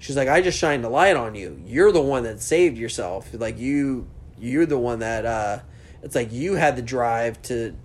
[0.00, 1.62] she's like i just shined a light on you.
[1.64, 3.28] You're the one that saved yourself.
[3.32, 4.08] Like you
[4.38, 5.60] you're the one that uh
[6.02, 7.76] it's like you had the drive to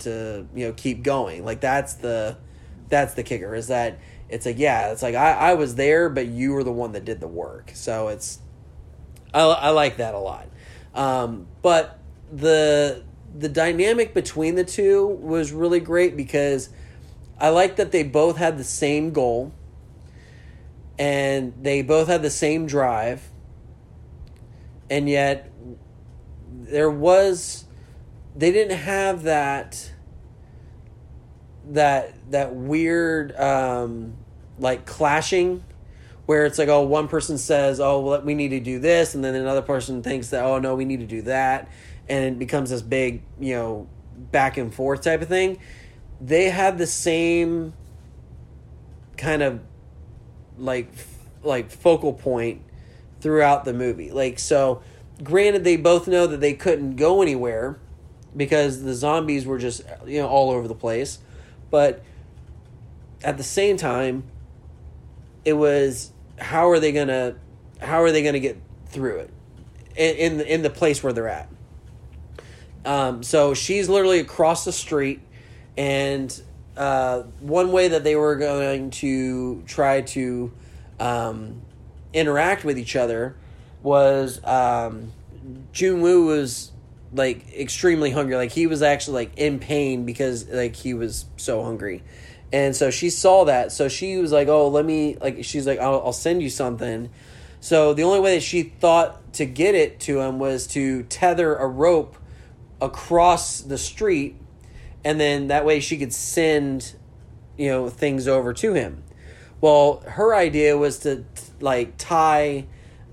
[0.00, 1.44] to you know keep going.
[1.44, 2.36] Like that's the
[2.88, 4.00] that's the kicker is that
[4.30, 7.04] it's like yeah it's like i i was there but you were the one that
[7.04, 7.70] did the work.
[7.74, 8.40] So it's
[9.32, 10.48] i, I like that a lot.
[10.94, 12.00] Um, but
[12.32, 13.04] the
[13.36, 16.70] the dynamic between the two was really great because
[17.38, 19.52] I like that they both had the same goal
[20.98, 23.22] and they both had the same drive
[24.90, 25.50] and yet
[26.50, 27.64] there was
[28.36, 29.92] they didn't have that
[31.70, 34.14] that that weird um
[34.58, 35.62] like clashing
[36.28, 39.24] where it's like, oh, one person says, oh, well, we need to do this, and
[39.24, 41.70] then another person thinks that, oh, no, we need to do that,
[42.06, 43.88] and it becomes this big, you know,
[44.30, 45.58] back and forth type of thing.
[46.20, 47.72] They had the same
[49.16, 49.60] kind of
[50.58, 50.90] like
[51.42, 52.62] like focal point
[53.20, 54.10] throughout the movie.
[54.10, 54.82] Like so,
[55.22, 57.78] granted, they both know that they couldn't go anywhere
[58.36, 61.18] because the zombies were just you know all over the place,
[61.70, 62.02] but
[63.22, 64.24] at the same time,
[65.44, 67.36] it was how are they gonna
[67.80, 69.30] how are they gonna get through it
[69.96, 71.48] in in the, in the place where they're at?
[72.84, 75.20] Um, so she's literally across the street,
[75.76, 76.42] and
[76.78, 80.52] uh, one way that they were going to try to
[81.00, 81.60] um,
[82.12, 83.36] interact with each other
[83.82, 85.12] was um,
[85.72, 86.72] Jun Woo was
[87.12, 88.36] like extremely hungry.
[88.36, 92.02] Like he was actually like in pain because like he was so hungry.
[92.52, 93.72] And so she saw that.
[93.72, 97.10] So she was like, "Oh, let me like." She's like, "I'll, I'll send you something."
[97.60, 101.54] So the only way that she thought to get it to him was to tether
[101.56, 102.16] a rope
[102.80, 104.36] across the street,
[105.08, 106.94] and then that way she could send,
[107.56, 109.02] you know, things over to him.
[109.58, 111.24] Well, her idea was to
[111.60, 112.66] like tie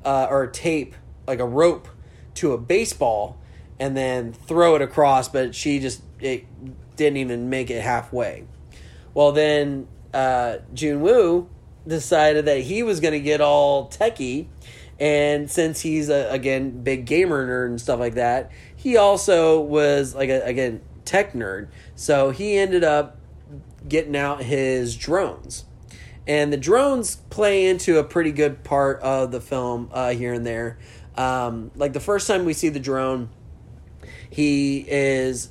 [0.03, 0.93] uh, or tape
[1.25, 1.87] like a rope
[2.33, 3.39] to a baseball
[3.79, 6.43] and then throw it across, but she just it
[6.97, 8.43] didn't even make it halfway.
[9.13, 11.49] Well, then uh, Jun Woo
[11.87, 14.47] decided that he was going to get all techie.
[14.99, 20.13] And since he's, a, again, big gamer nerd and stuff like that, he also was,
[20.13, 21.67] like, a, again, tech nerd.
[21.95, 23.17] So he ended up
[23.87, 25.65] getting out his drones.
[26.27, 30.45] And the drones play into a pretty good part of the film uh, here and
[30.45, 30.79] there.
[31.15, 33.29] Um, like the first time we see the drone,
[34.29, 35.49] he is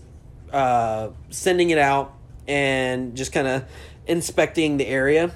[0.52, 2.14] uh, sending it out
[2.46, 3.64] and just kind of
[4.06, 5.32] inspecting the area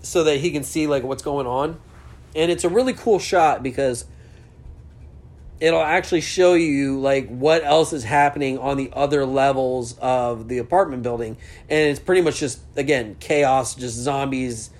[0.00, 1.78] so that he can see like what's going on.
[2.34, 4.06] And it's a really cool shot because
[5.62, 10.58] it'll actually show you like what else is happening on the other levels of the
[10.58, 11.36] apartment building.
[11.70, 14.70] And it's pretty much just again chaos just zombies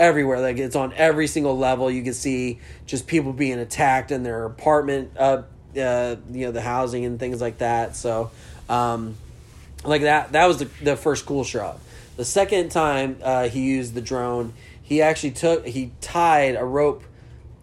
[0.00, 0.40] everywhere.
[0.40, 1.88] Like it's on every single level.
[1.88, 5.42] You can see just people being attacked in their apartment uh,
[5.76, 7.94] uh you know the housing and things like that.
[7.94, 8.32] So
[8.68, 9.14] um
[9.84, 11.78] like that that was the, the first cool shot
[12.16, 17.02] the second time uh, he used the drone he actually took he tied a rope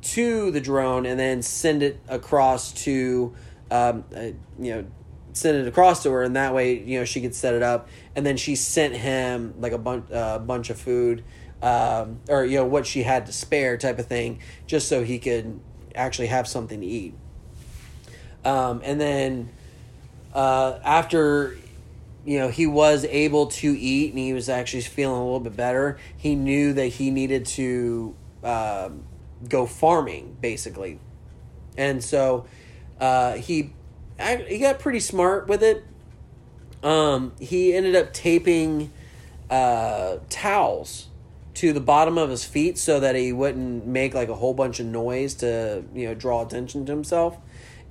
[0.01, 3.33] to the drone and then send it across to
[3.71, 4.21] um, uh,
[4.59, 4.85] you know
[5.33, 7.87] send it across to her and that way you know she could set it up
[8.15, 11.23] and then she sent him like a bunch uh, bunch of food
[11.61, 15.19] um, or you know what she had to spare type of thing just so he
[15.19, 15.59] could
[15.95, 17.13] actually have something to eat
[18.45, 19.49] um, and then
[20.33, 21.57] uh, after
[22.25, 25.55] you know, he was able to eat and he was actually feeling a little bit
[25.55, 25.97] better.
[26.17, 28.89] He knew that he needed to uh,
[29.47, 30.99] go farming, basically.
[31.77, 32.45] And so
[32.99, 33.73] uh, he
[34.47, 35.85] he got pretty smart with it.
[36.83, 38.91] Um, he ended up taping
[39.49, 41.07] uh, towels
[41.55, 44.79] to the bottom of his feet so that he wouldn't make like a whole bunch
[44.79, 47.37] of noise to you know draw attention to himself.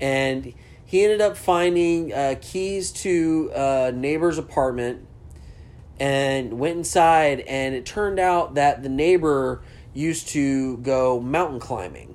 [0.01, 5.07] And he ended up finding uh, keys to a neighbor's apartment
[6.01, 9.61] and went inside and it turned out that the neighbor
[9.95, 12.15] used to go mountain climbing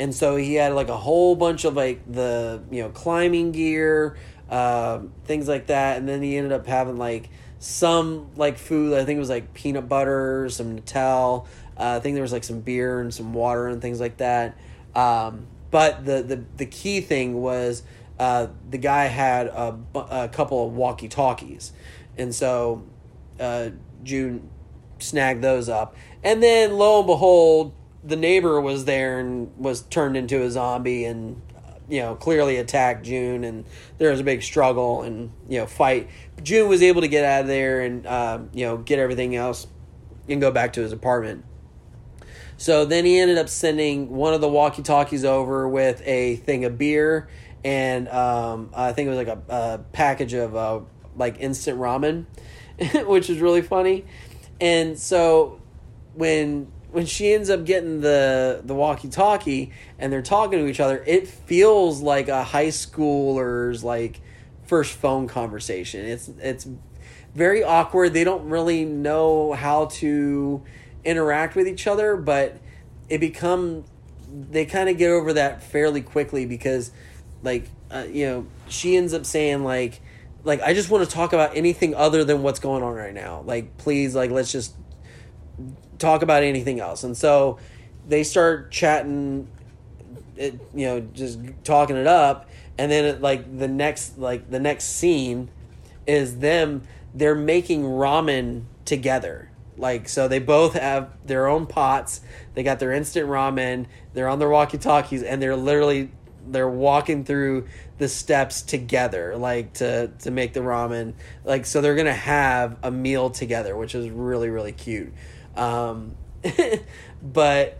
[0.00, 4.16] and so he had like a whole bunch of like the you know climbing gear,
[4.48, 8.94] uh, things like that, and then he ended up having like some like food.
[8.94, 11.46] I think it was like peanut butter, some Nutella.
[11.76, 14.56] Uh, I think there was like some beer and some water and things like that.
[14.94, 17.82] Um, but the, the the key thing was
[18.18, 21.72] uh, the guy had a, a couple of walkie talkies,
[22.16, 22.86] and so
[23.38, 23.68] uh,
[24.02, 24.48] June
[25.02, 25.94] snagged those up.
[26.22, 31.04] And then lo and behold, the neighbor was there and was turned into a zombie
[31.04, 31.40] and
[31.88, 33.64] you know clearly attacked June and
[33.98, 36.08] there was a big struggle and you know fight.
[36.42, 39.66] June was able to get out of there and uh, you know get everything else
[40.28, 41.44] and go back to his apartment.
[42.56, 46.64] So then he ended up sending one of the walkie talkies over with a thing
[46.64, 47.28] of beer
[47.64, 50.80] and um, I think it was like a, a package of uh,
[51.16, 52.26] like instant ramen,
[53.06, 54.04] which is really funny.
[54.60, 55.60] And so
[56.14, 60.80] when when she ends up getting the the walkie talkie and they're talking to each
[60.80, 64.20] other, it feels like a high schooler's like
[64.66, 66.04] first phone conversation.
[66.04, 66.68] It's it's
[67.34, 68.12] very awkward.
[68.12, 70.62] They don't really know how to
[71.04, 72.58] interact with each other, but
[73.08, 73.84] it become
[74.50, 76.92] they kind of get over that fairly quickly because
[77.42, 80.00] like uh, you know she ends up saying like
[80.44, 83.42] like I just want to talk about anything other than what's going on right now.
[83.44, 84.74] Like please like let's just
[85.98, 87.04] talk about anything else.
[87.04, 87.58] And so
[88.08, 89.48] they start chatting
[90.36, 94.58] it, you know just talking it up and then it, like the next like the
[94.58, 95.50] next scene
[96.06, 96.82] is them
[97.14, 102.22] they're making ramen together like so they both have their own pots
[102.54, 103.84] they got their instant ramen
[104.14, 106.10] they're on their walkie talkies and they're literally
[106.48, 107.66] they're walking through
[107.98, 111.14] the steps together like to to make the ramen.
[111.44, 115.12] Like so they're gonna have a meal together which is really really cute.
[115.56, 116.16] Um
[117.22, 117.78] but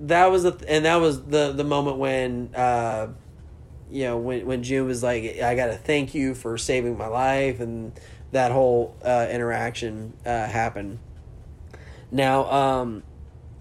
[0.00, 3.08] that was the and that was the the moment when uh
[3.90, 7.60] you know when when june was like i gotta thank you for saving my life
[7.60, 7.92] and
[8.32, 10.98] that whole uh interaction uh happened.
[12.10, 13.02] Now um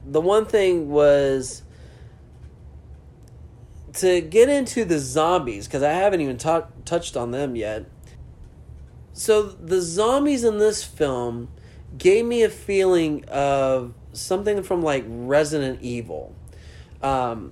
[0.05, 1.61] the one thing was
[3.93, 7.85] to get into the zombies because I haven't even ta- touched on them yet.
[9.13, 11.49] So the zombies in this film
[11.97, 16.33] gave me a feeling of something from like Resident Evil.
[17.03, 17.51] Um,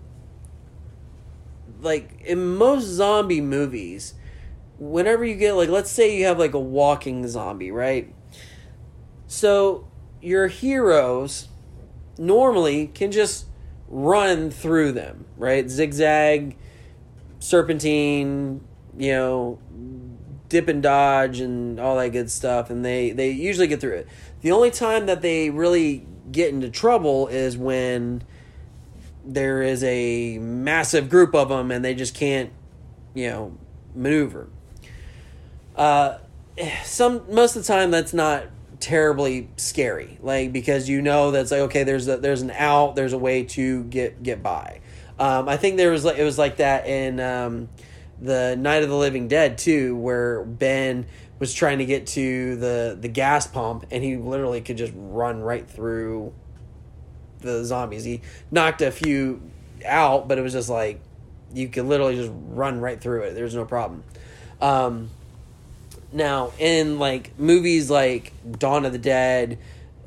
[1.82, 4.14] like in most zombie movies,
[4.78, 8.14] whenever you get like let's say you have like a walking zombie, right?
[9.28, 9.88] So
[10.22, 11.48] your heroes
[12.18, 13.46] normally can just
[13.90, 15.70] run through them, right?
[15.70, 16.56] Zigzag,
[17.40, 18.62] serpentine,
[18.98, 19.60] you know,
[20.48, 24.08] dip and dodge and all that good stuff and they they usually get through it.
[24.42, 28.24] The only time that they really get into trouble is when
[29.26, 32.52] there is a massive group of them and they just can't,
[33.14, 33.58] you know,
[33.96, 34.50] maneuver.
[35.76, 36.18] Uh
[36.84, 38.46] some most of the time that's not
[38.80, 40.18] terribly scary.
[40.22, 43.44] Like because you know that's like okay there's a there's an out there's a way
[43.44, 44.82] to get get by.
[45.20, 47.68] Um, i think there was like it was like that in um,
[48.22, 51.06] the night of the living dead too where ben
[51.40, 55.42] was trying to get to the the gas pump and he literally could just run
[55.42, 56.34] right through
[57.42, 58.04] the zombies.
[58.04, 58.22] He
[58.52, 59.42] knocked a few
[59.86, 61.02] out but it was just like
[61.54, 63.34] you could literally just run right through it.
[63.34, 64.04] There's no problem.
[64.62, 65.10] Um,
[66.12, 69.60] now, in like movies like Dawn of the Dead,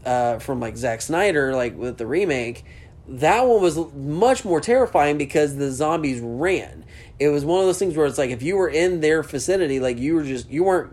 [0.05, 2.65] uh, from like Zack Snyder, like with the remake,
[3.09, 6.85] that one was much more terrifying because the zombies ran.
[7.19, 9.81] It was one of those things where it's like if you were in their vicinity,
[9.81, 10.93] like you were just you weren't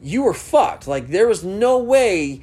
[0.00, 0.86] you were fucked.
[0.86, 2.40] Like there was no way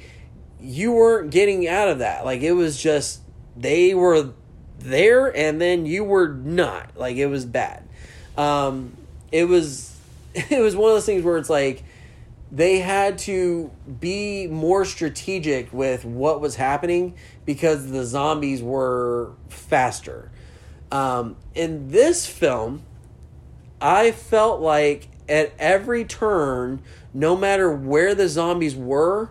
[0.60, 2.24] you weren't getting out of that.
[2.24, 3.22] Like it was just
[3.56, 4.32] they were
[4.78, 6.96] there and then you were not.
[6.96, 7.88] Like it was bad.
[8.36, 8.96] Um,
[9.32, 9.95] it was
[10.50, 11.82] it was one of those things where it's like
[12.52, 13.70] they had to
[14.00, 17.14] be more strategic with what was happening
[17.46, 20.30] because the zombies were faster.
[20.92, 22.82] Um, in this film,
[23.80, 26.82] I felt like at every turn,
[27.14, 29.30] no matter where the zombies were,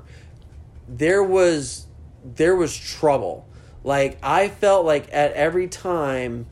[0.88, 1.86] there was
[2.24, 3.47] there was trouble.
[3.84, 6.47] Like I felt like at every time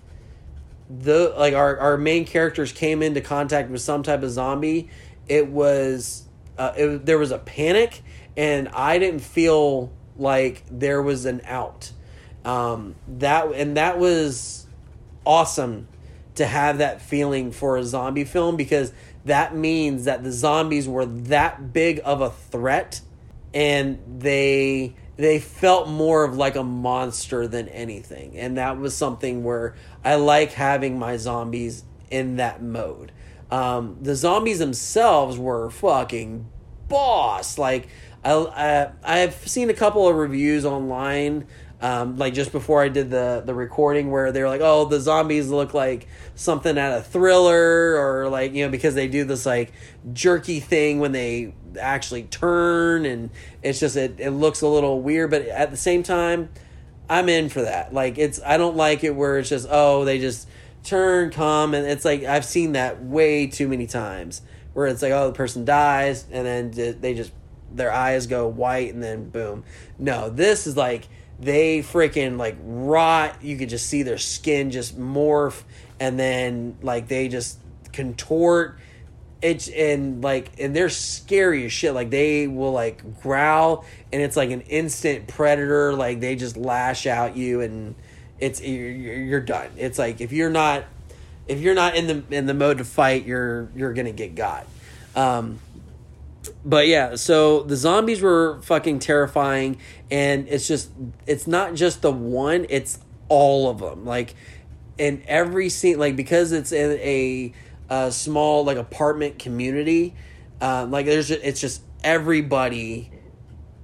[0.90, 4.90] the like our, our main characters came into contact with some type of zombie
[5.28, 6.28] it was
[6.58, 8.02] uh, it, there was a panic
[8.36, 11.92] and i didn't feel like there was an out.
[12.46, 14.66] Um, that and that was
[15.26, 15.88] awesome
[16.36, 18.92] to have that feeling for a zombie film because
[19.24, 23.00] that means that the zombies were that big of a threat
[23.54, 28.38] and they they felt more of like a monster than anything.
[28.38, 33.12] And that was something where I like having my zombies in that mode.
[33.52, 36.48] Um, the zombies themselves were fucking
[36.88, 37.58] boss.
[37.58, 37.88] Like
[38.24, 38.34] I,
[39.04, 41.46] I I've seen a couple of reviews online
[41.84, 45.50] um, like just before I did the the recording where they're like, oh, the zombies
[45.50, 49.74] look like something out of Thriller or like you know because they do this like
[50.14, 53.30] jerky thing when they actually turn and
[53.62, 56.50] it's just it, it looks a little weird, but at the same time,
[57.10, 57.94] I'm in for that.
[57.94, 60.48] Like it's I don't like it where it's just oh they just
[60.84, 64.42] turn come and it's like I've seen that way too many times
[64.74, 67.32] where it's like oh the person dies and then they just
[67.74, 69.64] their eyes go white and then boom.
[69.98, 71.08] No, this is like
[71.40, 73.44] they freaking like rot.
[73.44, 75.64] You could just see their skin just morph,
[76.00, 77.60] and then like they just
[77.92, 78.80] contort.
[79.44, 81.94] It's and like and they're scary as shit.
[81.94, 85.94] Like they will like growl, and it's like an instant predator.
[85.94, 87.94] Like they just lash out you, and
[88.40, 89.70] it's you're, you're done.
[89.78, 90.86] It's like if you're not
[91.48, 94.66] if you're not in the in the mode to fight, you're you're gonna get got.
[95.16, 95.60] Um,
[96.66, 99.78] but yeah, so the zombies were fucking terrifying,
[100.10, 100.90] and it's just
[101.28, 104.06] it's not just the one; it's all of them.
[104.06, 104.36] Like
[104.98, 107.54] in every scene, like because it's in a,
[107.94, 110.16] a small like apartment community,
[110.60, 113.12] uh, like there's it's just everybody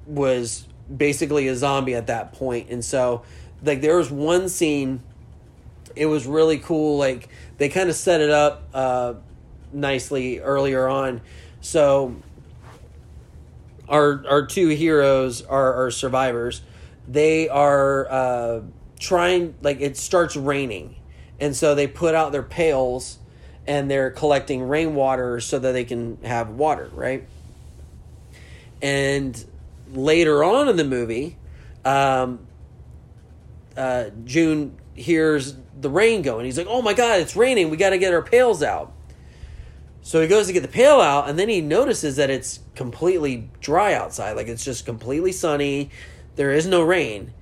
[0.07, 3.21] was basically a zombie at that point, and so
[3.63, 5.03] like there was one scene,
[5.95, 6.97] it was really cool.
[6.97, 9.13] Like they kind of set it up uh,
[9.71, 11.21] nicely earlier on,
[11.61, 12.15] so
[13.87, 16.63] our our two heroes are, survivors.
[17.07, 18.61] They are uh,
[18.99, 20.95] trying like it starts raining,
[21.39, 23.19] and so they put out their pails
[23.69, 27.23] and they're collecting rainwater so that they can have water, right?
[28.81, 29.45] And
[29.93, 31.37] later on in the movie,
[31.85, 32.39] um,
[33.77, 36.45] uh, June hears the rain going.
[36.45, 37.69] He's like, "Oh my god, it's raining!
[37.69, 38.91] We got to get our pails out."
[40.01, 43.51] So he goes to get the pail out, and then he notices that it's completely
[43.61, 44.35] dry outside.
[44.35, 45.91] Like it's just completely sunny.
[46.37, 47.33] There is no rain.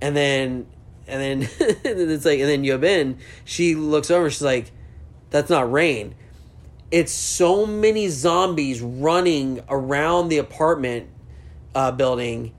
[0.00, 0.66] And then,
[1.06, 1.48] and then
[1.84, 4.28] it's like, and then Yobin, she looks over.
[4.28, 4.72] She's like,
[5.36, 6.14] "That's not rain.
[6.90, 11.08] It's so many zombies running around the apartment
[11.74, 12.54] uh, building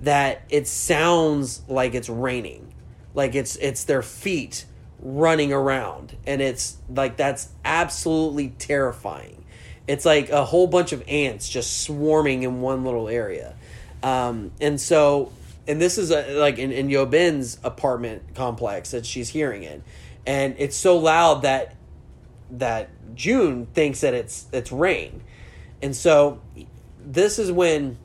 [0.00, 2.74] that it sounds like it's raining.
[3.14, 4.66] Like it's it's their feet."
[5.00, 9.44] running around and it's like that's absolutely terrifying
[9.86, 13.54] it's like a whole bunch of ants just swarming in one little area
[14.02, 15.30] um, and so
[15.68, 19.82] and this is a, like in, in yobin's apartment complex that she's hearing it
[20.26, 21.74] and it's so loud that
[22.50, 25.22] that june thinks that it's it's rain
[25.82, 26.40] and so
[27.04, 27.96] this is when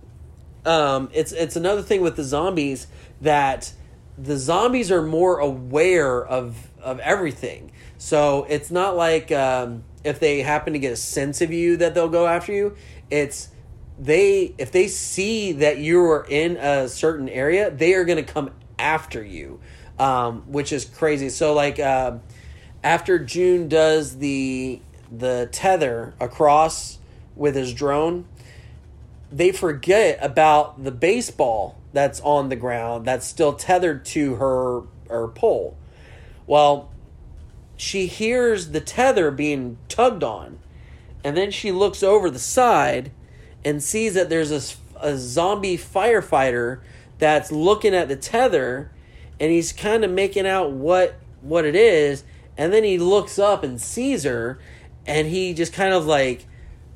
[0.66, 2.88] um, it's it's another thing with the zombies
[3.22, 3.74] that
[4.18, 7.72] the zombies are more aware of of everything.
[7.98, 11.94] So it's not like um, if they happen to get a sense of you that
[11.94, 12.76] they'll go after you.
[13.10, 13.50] It's
[14.00, 18.32] they if they see that you are in a certain area, they are going to
[18.32, 19.60] come after you,
[20.00, 21.30] um, which is crazy.
[21.30, 22.18] So like uh,
[22.84, 27.00] after June does the the tether across
[27.36, 28.26] with his drone,
[29.32, 35.28] they forget about the baseball that's on the ground that's still tethered to her her
[35.28, 35.78] pole.
[36.48, 36.90] Well,
[37.78, 40.60] she hears the tether being tugged on,
[41.24, 43.12] and then she looks over the side
[43.64, 46.82] and sees that there's a, a zombie firefighter
[47.20, 48.92] that's looking at the tether,
[49.40, 52.24] and he's kind of making out what what it is,
[52.58, 54.60] and then he looks up and sees her,
[55.06, 56.46] and he just kind of like,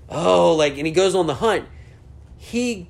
[0.09, 1.65] oh, like, and he goes on the hunt.
[2.37, 2.89] He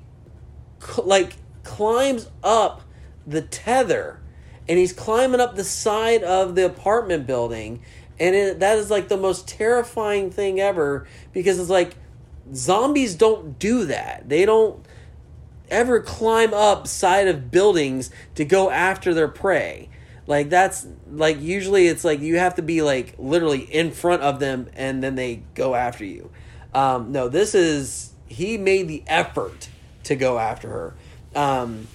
[1.04, 2.82] like climbs up
[3.26, 4.20] the tether
[4.68, 7.82] and he's climbing up the side of the apartment building
[8.18, 11.96] and it, that is like the most terrifying thing ever because it's like
[12.54, 14.86] zombies don't do that they don't
[15.68, 19.88] ever climb up side of buildings to go after their prey
[20.26, 24.40] like that's like usually it's like you have to be like literally in front of
[24.40, 26.30] them and then they go after you
[26.74, 29.68] um, no this is he made the effort
[30.02, 30.94] to go after her
[31.36, 31.86] um,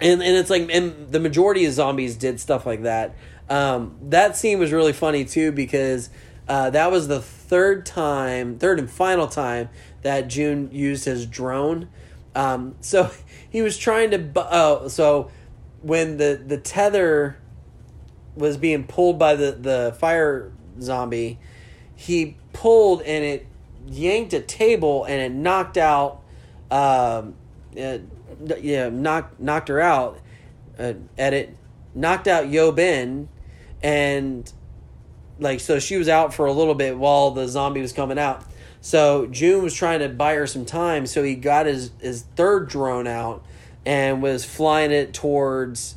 [0.00, 3.14] and and it's like and the majority of zombies did stuff like that.
[3.48, 6.10] Um, that scene was really funny too because
[6.48, 9.68] uh, that was the third time, third and final time
[10.02, 11.88] that June used his drone.
[12.34, 13.10] Um, so
[13.50, 14.30] he was trying to.
[14.36, 15.30] Oh, so
[15.80, 17.38] when the the tether
[18.36, 21.38] was being pulled by the the fire zombie,
[21.94, 23.46] he pulled and it
[23.88, 26.22] yanked a table and it knocked out.
[26.70, 27.34] Um,
[27.74, 28.02] it
[28.60, 30.18] yeah knocked knocked her out.
[30.78, 31.56] Uh, edit
[31.94, 33.28] knocked out Yobin,
[33.82, 34.52] and
[35.38, 38.44] like so she was out for a little bit while the zombie was coming out.
[38.80, 42.68] So June was trying to buy her some time, so he got his his third
[42.68, 43.44] drone out
[43.84, 45.96] and was flying it towards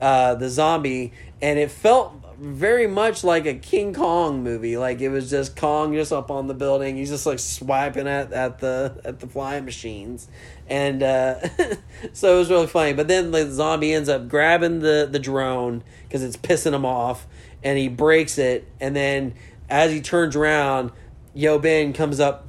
[0.00, 4.76] uh, the zombie, and it felt very much like a King Kong movie.
[4.76, 6.96] Like it was just Kong just up on the building.
[6.96, 10.28] He's just like swiping at, at the at the flying machines,
[10.68, 11.48] and uh,
[12.12, 12.92] so it was really funny.
[12.92, 17.26] But then the zombie ends up grabbing the the drone because it's pissing him off,
[17.62, 18.66] and he breaks it.
[18.80, 19.34] And then
[19.68, 20.92] as he turns around,
[21.34, 22.46] Yobin comes up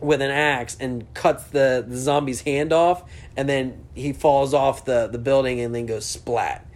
[0.00, 3.04] with an axe and cuts the, the zombie's hand off,
[3.36, 6.66] and then he falls off the, the building and then goes splat.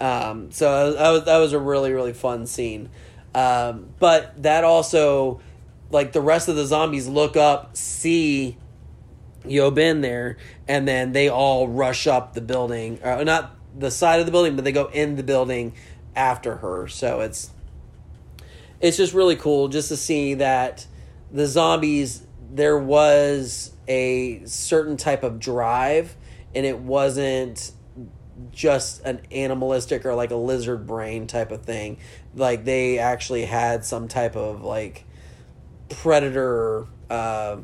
[0.00, 2.88] Um, so that was, that was a really really fun scene.
[3.34, 5.40] Um, but that also,
[5.90, 8.56] like the rest of the zombies, look up, see
[9.44, 10.36] Yobin there,
[10.66, 14.56] and then they all rush up the building, or not the side of the building,
[14.56, 15.74] but they go in the building
[16.16, 16.88] after her.
[16.88, 17.50] So it's
[18.80, 20.86] it's just really cool just to see that
[21.30, 26.16] the zombies there was a certain type of drive
[26.54, 27.72] and it wasn't
[28.52, 31.98] just an animalistic or like a lizard brain type of thing.
[32.34, 35.04] Like they actually had some type of like
[35.88, 37.58] predator uh,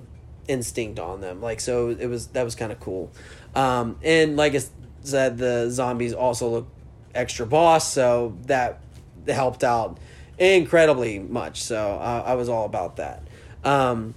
[0.48, 1.40] instinct on them.
[1.40, 3.10] Like so it was that was kind of cool.
[3.54, 4.60] Um, and like i
[5.02, 6.68] said the zombies also look
[7.14, 8.80] extra boss so that
[9.28, 9.98] helped out
[10.38, 11.62] incredibly much.
[11.62, 13.22] So i was all about that.
[13.64, 14.14] Um,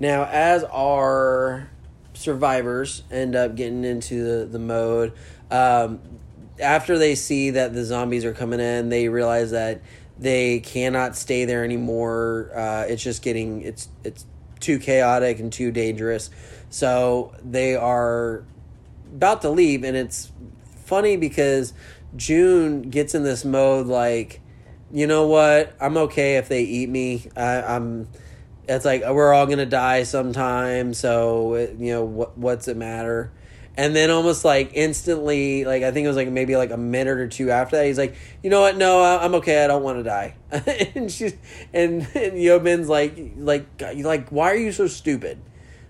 [0.00, 1.70] now, as our
[2.24, 5.12] survivors end up getting into the, the mode,
[5.50, 6.00] um,
[6.58, 9.82] after they see that the zombies are coming in, they realize that
[10.18, 12.50] they cannot stay there anymore.
[12.54, 14.24] Uh, it's just getting it's it's
[14.60, 16.30] too chaotic and too dangerous.
[16.70, 18.44] So they are
[19.12, 20.32] about to leave, and it's
[20.84, 21.72] funny because
[22.16, 24.40] June gets in this mode like,
[24.92, 25.74] you know what?
[25.80, 27.28] I'm okay if they eat me.
[27.36, 28.08] I, I'm
[28.68, 33.32] it's like we're all gonna die sometime so it, you know what what's it matter?
[33.76, 37.18] And then almost like instantly like i think it was like maybe like a minute
[37.18, 38.76] or two after that he's like you know what?
[38.76, 39.64] No i'm okay.
[39.64, 40.36] I don't want to die.
[40.94, 41.34] And she's
[41.72, 45.38] and, and Yobin's like like like why are you so stupid?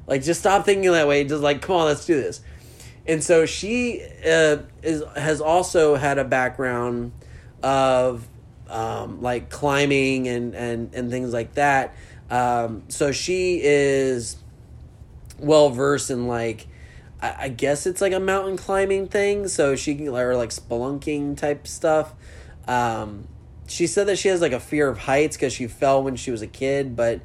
[0.07, 1.25] Like just stop thinking that way.
[1.25, 2.41] Just like come on let's do this.
[3.07, 7.12] And so she uh, is has also had a background
[7.62, 8.27] of
[8.68, 11.95] um, like climbing and and and things like that
[12.35, 14.37] um, so she is
[15.39, 16.66] well versed in like
[17.22, 19.47] I, guess it's like a mountain climbing thing.
[19.49, 22.12] So she can or like spelunking type stuff.
[22.66, 23.28] Um,
[23.68, 26.32] she said that she has like a fear of heights because she fell when she
[26.32, 27.20] was a kid, but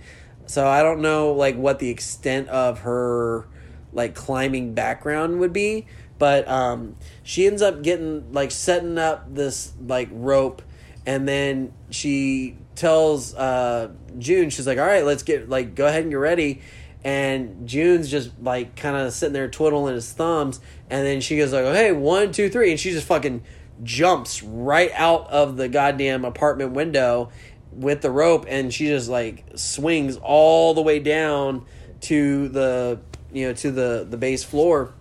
[0.45, 3.47] so I don't know like what the extent of her
[3.91, 5.88] like climbing background would be.
[6.20, 10.62] But um, she ends up getting like setting up this like rope,
[11.05, 16.04] and then she tells uh, June, she's like, "All right, let's get like go ahead
[16.04, 16.62] and get ready."
[17.04, 20.60] And June's just like kind of sitting there twiddling his thumbs,
[20.90, 23.44] and then she goes like, oh, "Hey, one, two, three," and she just fucking
[23.84, 27.30] jumps right out of the goddamn apartment window
[27.72, 31.66] with the rope, and she just like swings all the way down
[32.02, 33.00] to the
[33.34, 34.94] you know to the the base floor,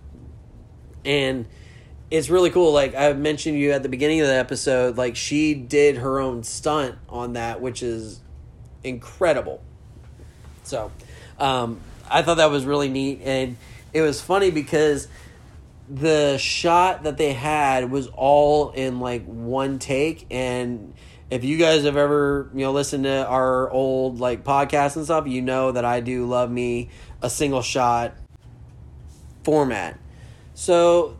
[1.05, 1.45] and
[2.11, 2.71] it's really cool.
[2.71, 6.43] Like I mentioned you at the beginning of the episode, like she did her own
[6.43, 8.19] stunt on that, which is
[8.83, 9.61] incredible.
[10.63, 10.91] So,
[11.39, 11.79] um,
[12.09, 13.57] I thought that was really neat, and
[13.93, 15.07] it was funny because
[15.89, 20.93] the shot that they had was all in like one take and
[21.31, 25.25] if you guys have ever you know listened to our old like podcasts and stuff
[25.25, 26.89] you know that i do love me
[27.23, 28.13] a single shot
[29.43, 29.97] format
[30.53, 31.17] so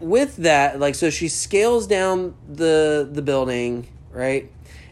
[0.00, 4.50] with that, like, so she scales down the the building, right?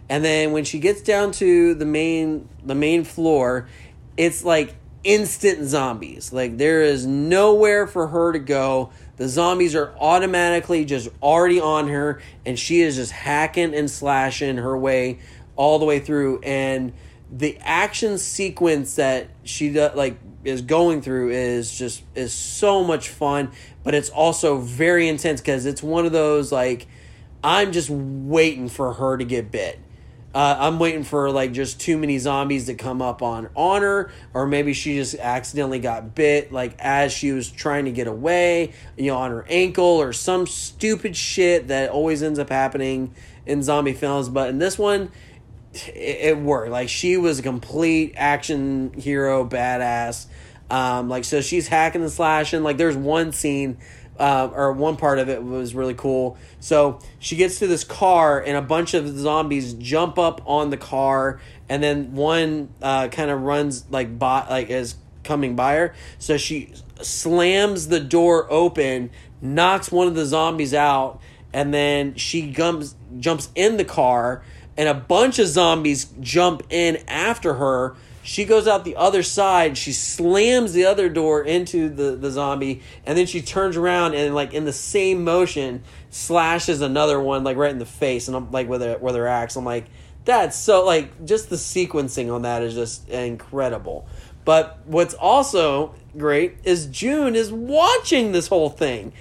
[0.09, 3.69] And then when she gets down to the main the main floor,
[4.17, 6.33] it's like instant zombies.
[6.33, 8.91] Like there is nowhere for her to go.
[9.17, 14.59] The zombies are automatically just already on her, and she is just hacking and slashing
[14.59, 15.21] her way
[15.57, 16.41] all the way through.
[16.41, 16.93] And
[17.31, 23.51] the action sequence that she like is going through is just is so much fun
[23.83, 26.87] but it's also very intense because it's one of those like
[27.47, 29.79] I'm just waiting for her to get bit.
[30.35, 34.11] Uh, I'm waiting for like just too many zombies to come up on on her,
[34.35, 38.73] or maybe she just accidentally got bit, like as she was trying to get away,
[38.99, 43.15] you know, on her ankle or some stupid shit that always ends up happening
[43.47, 44.29] in zombie films.
[44.29, 45.13] But in this one,
[45.89, 46.71] it, it worked.
[46.71, 50.27] Like she was a complete action hero, badass.
[50.71, 52.63] Um, like so, she's hacking and slashing.
[52.63, 53.79] Like there's one scene.
[54.19, 56.39] Uh, or one part of it was really cool.
[56.59, 60.79] So she gets to this car, and a bunch of zombies jump up on the
[60.79, 65.95] car, and then one uh, kind of runs like by, like is coming by her.
[66.19, 66.73] So she
[67.03, 69.11] slams the door open,
[69.43, 71.21] knocks one of the zombies out,
[71.53, 74.43] and then she jumps jumps in the car,
[74.77, 77.97] and a bunch of zombies jump in after her.
[78.23, 79.79] She goes out the other side.
[79.79, 84.35] She slams the other door into the, the zombie, and then she turns around and
[84.35, 88.51] like in the same motion slashes another one like right in the face, and I'm
[88.51, 89.55] like with her with her axe.
[89.57, 89.87] I'm like,
[90.25, 94.07] that's so like just the sequencing on that is just incredible.
[94.45, 99.13] But what's also great is June is watching this whole thing,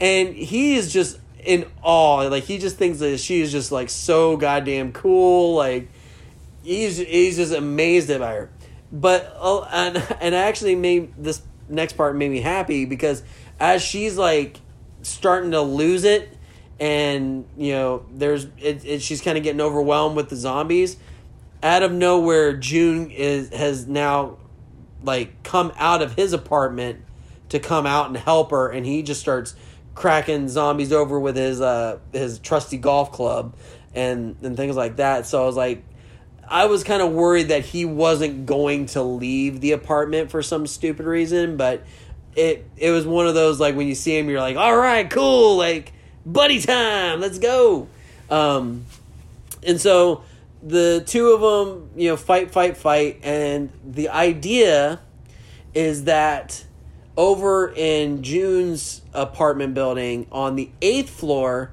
[0.00, 2.28] and he is just in awe.
[2.28, 5.54] Like he just thinks that she is just like so goddamn cool.
[5.54, 5.88] Like
[6.62, 8.50] he's he's just amazed by her.
[8.92, 13.22] But uh, and and actually made this next part made me happy because
[13.58, 14.60] as she's like
[15.02, 16.36] starting to lose it
[16.80, 20.96] and you know there's it, it she's kind of getting overwhelmed with the zombies
[21.62, 24.36] out of nowhere june is has now
[25.02, 27.00] like come out of his apartment
[27.48, 29.54] to come out and help her and he just starts
[29.94, 33.54] cracking zombies over with his uh his trusty golf club
[33.94, 35.26] and and things like that.
[35.26, 35.84] So i was like
[36.48, 40.66] i was kind of worried that he wasn't going to leave the apartment for some
[40.66, 41.82] stupid reason but
[42.36, 45.10] it it was one of those like when you see him you're like all right
[45.10, 45.92] cool like
[46.26, 47.88] buddy time let's go.
[48.30, 48.84] Um
[49.62, 50.22] and so
[50.62, 55.00] the two of them you know fight fight fight and the idea
[55.74, 56.64] is that
[57.16, 61.72] over in June's apartment building on the eighth floor,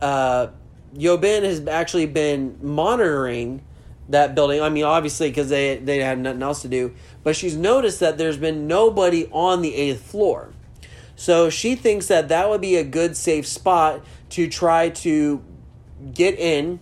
[0.00, 0.48] uh,
[0.94, 3.62] Yobin has actually been monitoring
[4.08, 4.60] that building.
[4.60, 6.94] I mean, obviously, because they they had nothing else to do.
[7.22, 10.52] But she's noticed that there's been nobody on the eighth floor,
[11.16, 15.42] so she thinks that that would be a good safe spot to try to
[16.14, 16.80] get in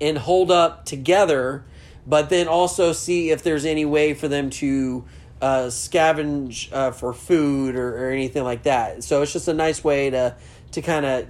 [0.00, 1.64] and hold up together,
[2.06, 5.04] but then also see if there's any way for them to
[5.42, 9.02] uh, scavenge uh, for food or, or anything like that.
[9.02, 10.36] So it's just a nice way to
[10.70, 11.26] to kind of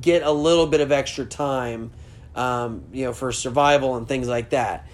[0.00, 1.90] get a little bit of extra time,
[2.36, 4.86] um, you know, for survival and things like that.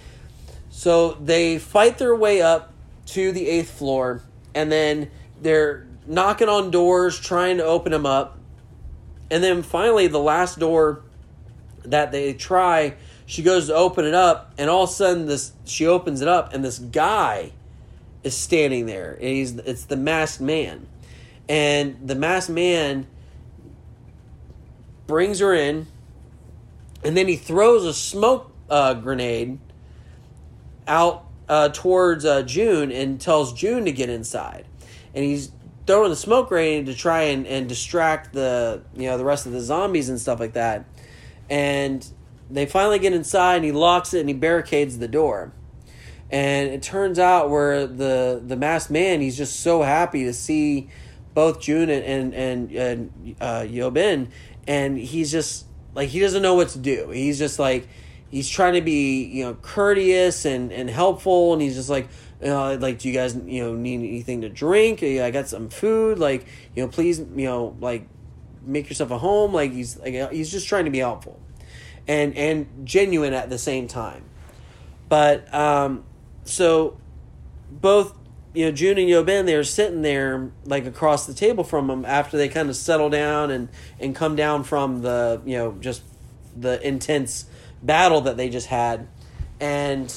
[0.71, 2.73] So they fight their way up
[3.07, 4.23] to the eighth floor,
[4.55, 5.11] and then
[5.43, 8.39] they're knocking on doors, trying to open them up,
[9.31, 11.03] and then finally the last door
[11.85, 12.95] that they try,
[13.27, 16.29] she goes to open it up, and all of a sudden this she opens it
[16.29, 17.53] up, and this guy
[18.27, 19.13] is standing there.
[19.13, 20.89] And he's it's the masked man.
[21.49, 23.07] And the masked man
[25.07, 25.87] brings her in
[27.05, 29.61] and then he throws a smoke uh, grenade
[30.89, 34.67] out uh, towards uh, June and tells June to get inside.
[35.15, 35.53] And he's
[35.87, 39.53] throwing the smoke grenade to try and, and distract the you know the rest of
[39.53, 40.85] the zombies and stuff like that.
[41.49, 42.05] And
[42.51, 45.53] they finally get inside and he locks it and he barricades the door
[46.31, 50.89] and it turns out where the the masked man he's just so happy to see
[51.37, 54.29] both June and and and, uh, Yobin,
[54.67, 57.11] and he's just like he doesn't know what to do.
[57.11, 57.87] He's just like
[58.31, 62.09] he's trying to be you know courteous and and helpful, and he's just like.
[62.45, 65.03] Uh, like, do you guys, you know, need anything to drink?
[65.03, 66.19] I got some food.
[66.19, 68.07] Like, you know, please, you know, like,
[68.63, 69.55] make yourself a home.
[69.55, 71.41] Like, he's like, he's just trying to be helpful,
[72.07, 74.23] and and genuine at the same time.
[75.09, 76.05] But um,
[76.49, 76.97] so
[77.71, 78.15] both
[78.55, 82.37] you know June and Yobin they're sitting there like across the table from them after
[82.37, 83.69] they kind of settle down and
[84.01, 86.03] and come down from the you know just
[86.57, 87.47] the intense
[87.83, 89.07] battle that they just had.
[89.61, 90.15] And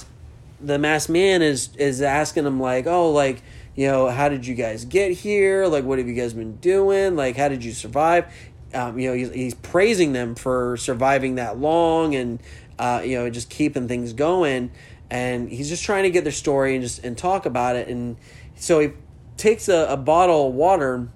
[0.61, 3.41] the masked man is is asking them like oh like
[3.75, 5.67] you know how did you guys get here?
[5.67, 7.15] Like what have you guys been doing?
[7.15, 8.33] Like how did you survive?
[8.73, 12.39] Um, you know he's, he's praising them for surviving that long and
[12.77, 14.71] uh, you know just keeping things going
[15.09, 17.87] and he's just trying to get their story and just and talk about it.
[17.87, 18.17] And
[18.55, 18.89] so he
[19.37, 21.09] takes a, a bottle of water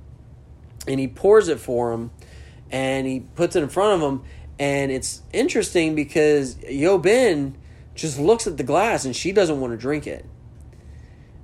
[0.88, 2.12] and he pours it for him
[2.72, 4.24] and he puts it in front of him.
[4.60, 7.54] And it's interesting because Yobin
[7.96, 10.26] just looks at the glass and she doesn't want to drink it.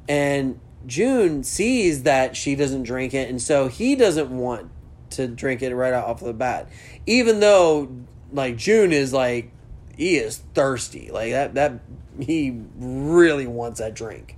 [0.07, 3.29] And June sees that she doesn't drink it.
[3.29, 4.71] And so he doesn't want
[5.11, 6.69] to drink it right off the bat.
[7.05, 7.89] Even though
[8.31, 9.51] like June is like
[9.99, 11.73] he is thirsty like that that
[12.21, 14.37] he really wants that drink.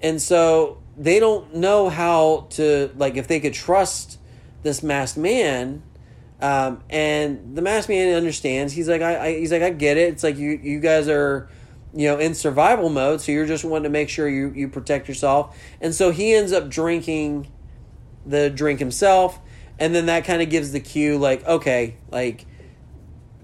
[0.00, 4.18] And so they don't know how to like if they could trust
[4.62, 5.82] this masked man.
[6.40, 8.72] Um, and the masked man understands.
[8.72, 10.14] He's like, I, I, he's like, I get it.
[10.14, 11.50] It's like you, you guys are,
[11.94, 13.20] you know, in survival mode.
[13.20, 15.58] So you're just wanting to make sure you, you protect yourself.
[15.82, 17.52] And so he ends up drinking
[18.24, 19.38] the drink himself.
[19.78, 22.46] And then that kind of gives the cue, like, okay, like,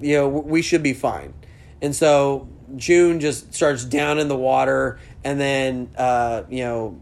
[0.02, 1.34] you know, we should be fine.
[1.80, 4.98] And so June just starts down in the water.
[5.24, 7.00] And then, uh, you know,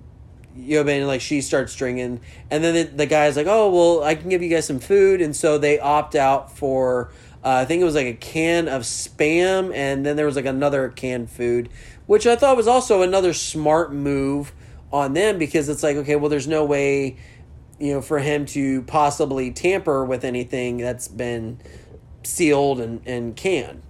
[0.57, 2.21] Yobin, like, she starts drinking.
[2.51, 5.21] And then the, the guy's like, oh, well, I can give you guys some food.
[5.21, 7.11] And so they opt out for
[7.43, 10.45] uh, I think it was like a can of spam, and then there was like
[10.45, 11.71] another canned food,
[12.07, 14.53] which I thought was also another smart move
[14.93, 17.17] on them because it's like, okay, well, there's no way,
[17.79, 21.59] you know, for him to possibly tamper with anything that's been
[22.23, 23.83] sealed and, and canned.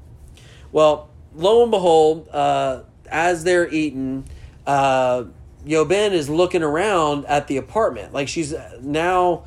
[0.73, 4.25] Well, lo and behold, uh, as they're eating,
[4.67, 5.25] uh,
[5.67, 8.13] Yobin is looking around at the apartment.
[8.13, 9.45] Like she's now,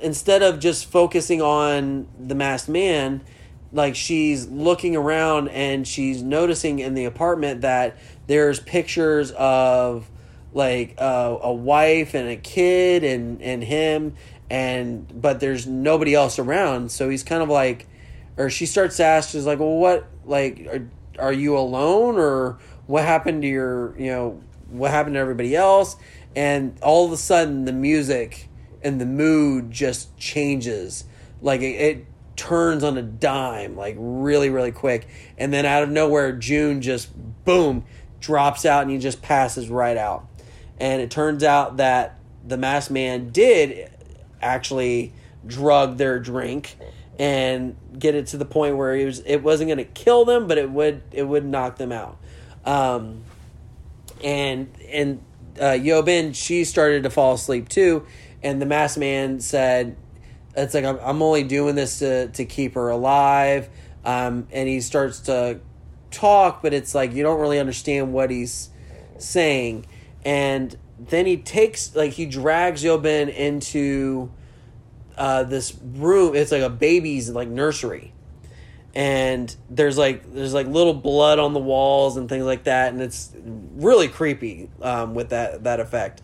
[0.00, 3.22] instead of just focusing on the masked man,
[3.72, 10.08] like she's looking around and she's noticing in the apartment that there's pictures of
[10.52, 14.14] like uh, a wife and a kid and and him
[14.48, 17.86] and but there's nobody else around so he's kind of like
[18.36, 22.58] or she starts to ask she's like well what like are, are you alone or
[22.86, 25.96] what happened to your you know what happened to everybody else
[26.34, 28.48] and all of a sudden the music
[28.82, 31.04] and the mood just changes
[31.40, 32.06] like it, it
[32.36, 35.08] turns on a dime, like really, really quick.
[35.38, 37.10] And then out of nowhere, June just
[37.44, 37.84] boom
[38.20, 40.26] drops out and he just passes right out.
[40.78, 43.90] And it turns out that the masked man did
[44.40, 45.12] actually
[45.46, 46.76] drug their drink
[47.18, 50.46] and get it to the point where it was it wasn't going to kill them,
[50.46, 52.18] but it would it would knock them out.
[52.64, 53.22] Um,
[54.22, 55.22] and and
[55.58, 58.06] uh, Yobin she started to fall asleep too,
[58.42, 59.96] and the masked man said,
[60.56, 63.68] it's like I'm, I'm only doing this to, to keep her alive.
[64.04, 65.60] Um, and he starts to
[66.10, 68.70] talk, but it's like you don't really understand what he's
[69.18, 69.86] saying.
[70.24, 74.30] And then he takes, like, he drags Yobin into
[75.16, 76.34] uh, this room.
[76.34, 78.12] It's like a baby's, like, nursery.
[78.94, 83.02] And there's like there's like little blood on the walls and things like that, and
[83.02, 83.30] it's
[83.74, 86.22] really creepy um, with that that effect.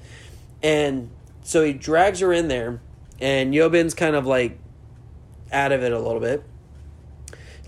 [0.62, 1.10] And
[1.42, 2.80] so he drags her in there,
[3.20, 4.58] and Yobin's kind of like
[5.52, 6.44] out of it a little bit.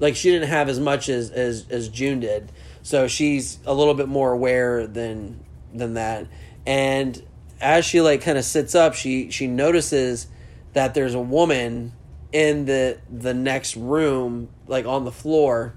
[0.01, 2.51] Like she didn't have as much as as as June did,
[2.83, 5.45] so she's a little bit more aware than
[5.75, 6.27] than that.
[6.66, 7.22] And
[7.61, 10.29] as she like kind of sits up, she she notices
[10.75, 11.93] that there's a woman
[12.33, 15.75] in the the next room, like on the floor,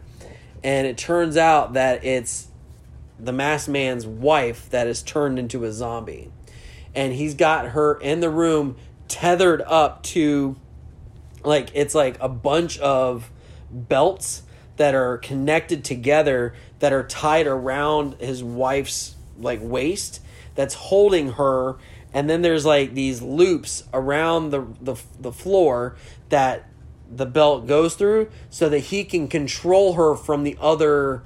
[0.64, 2.48] and it turns out that it's
[3.20, 6.32] the masked man's wife that is turned into a zombie.
[6.93, 8.76] And he's got her in the room
[9.08, 10.56] tethered up to
[11.43, 13.32] like it's like a bunch of
[13.72, 14.43] belts
[14.78, 20.22] that are connected together that are tied around his wife's like waist
[20.56, 21.78] that's holding her
[22.14, 25.95] and then there's like these loops around the the, the floor
[26.30, 26.68] that
[27.10, 31.24] the belt goes through so that he can control her from the other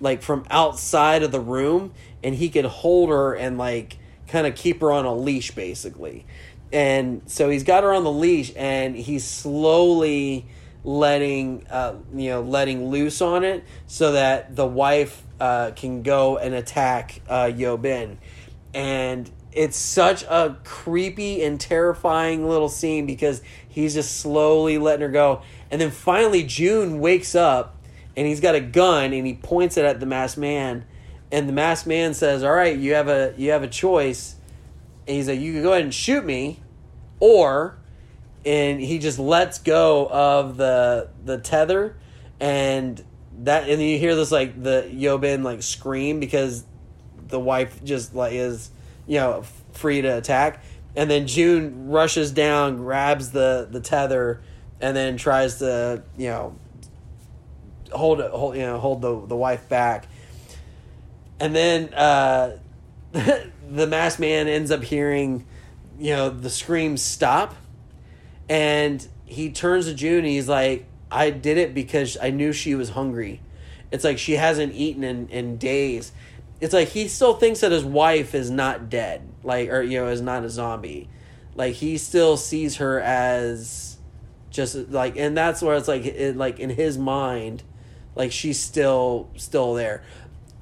[0.00, 4.54] like from outside of the room and he can hold her and like kind of
[4.54, 6.26] keep her on a leash basically.
[6.72, 10.46] And so he's got her on the leash and he's slowly
[10.82, 16.36] letting uh, you know letting loose on it so that the wife uh, can go
[16.36, 18.18] and attack uh, Yobin
[18.74, 25.08] and it's such a creepy and terrifying little scene because he's just slowly letting her
[25.08, 25.42] go.
[25.70, 27.76] And then finally June wakes up
[28.16, 30.84] and he's got a gun and he points it at the masked man.
[31.30, 34.34] And the masked man says all right you have a you have a choice.
[35.06, 36.60] And he's like you can go ahead and shoot me
[37.20, 37.78] or
[38.44, 41.96] and he just lets go of the the tether.
[42.40, 43.02] And
[43.44, 46.64] that and you hear this like the Yobin like scream because
[47.28, 48.70] the wife just like is
[49.06, 50.62] you know free to attack
[50.96, 54.42] and then June rushes down grabs the the tether
[54.80, 56.54] and then tries to you know
[57.92, 60.06] hold it hold you know hold the the wife back
[61.40, 62.56] and then uh
[63.12, 65.44] the masked man ends up hearing
[65.98, 67.54] you know, the screams stop.
[68.48, 72.74] And he turns to June and he's like, I did it because I knew she
[72.74, 73.40] was hungry.
[73.90, 76.12] It's like she hasn't eaten in, in days.
[76.60, 80.08] It's like he still thinks that his wife is not dead, like, or, you know,
[80.08, 81.08] is not a zombie.
[81.54, 83.98] Like, he still sees her as
[84.50, 87.62] just like, and that's where it's like, it, like, in his mind,
[88.14, 90.02] like, she's still, still there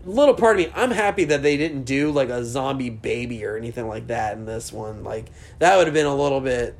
[0.04, 3.56] little part of me, I'm happy that they didn't do like a zombie baby or
[3.56, 5.04] anything like that in this one.
[5.04, 5.26] Like
[5.58, 6.78] that would have been a little bit,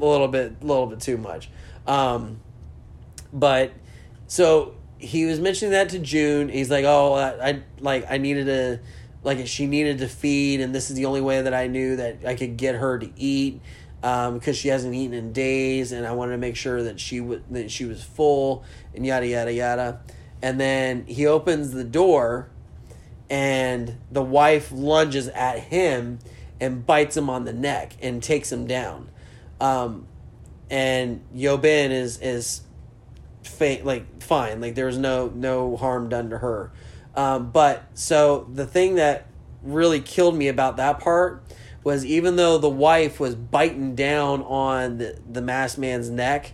[0.00, 1.50] a little bit, a little bit too much.
[1.86, 2.40] Um,
[3.32, 3.72] but
[4.26, 6.48] so he was mentioning that to June.
[6.48, 8.80] He's like, "Oh, I, I like I needed to
[9.22, 12.24] like she needed to feed, and this is the only way that I knew that
[12.26, 13.60] I could get her to eat."
[14.02, 17.20] Um, because she hasn't eaten in days, and I wanted to make sure that she
[17.20, 18.62] w- that she was full,
[18.94, 20.00] and yada yada yada.
[20.42, 22.50] And then he opens the door,
[23.30, 26.18] and the wife lunges at him
[26.60, 29.08] and bites him on the neck and takes him down.
[29.60, 30.06] Um,
[30.70, 32.62] and Yobin is is
[33.54, 36.72] fa- like fine, like there was no no harm done to her.
[37.14, 39.26] Um, but so the thing that
[39.62, 41.44] really killed me about that part
[41.84, 46.52] was even though the wife was biting down on the, the masked man's neck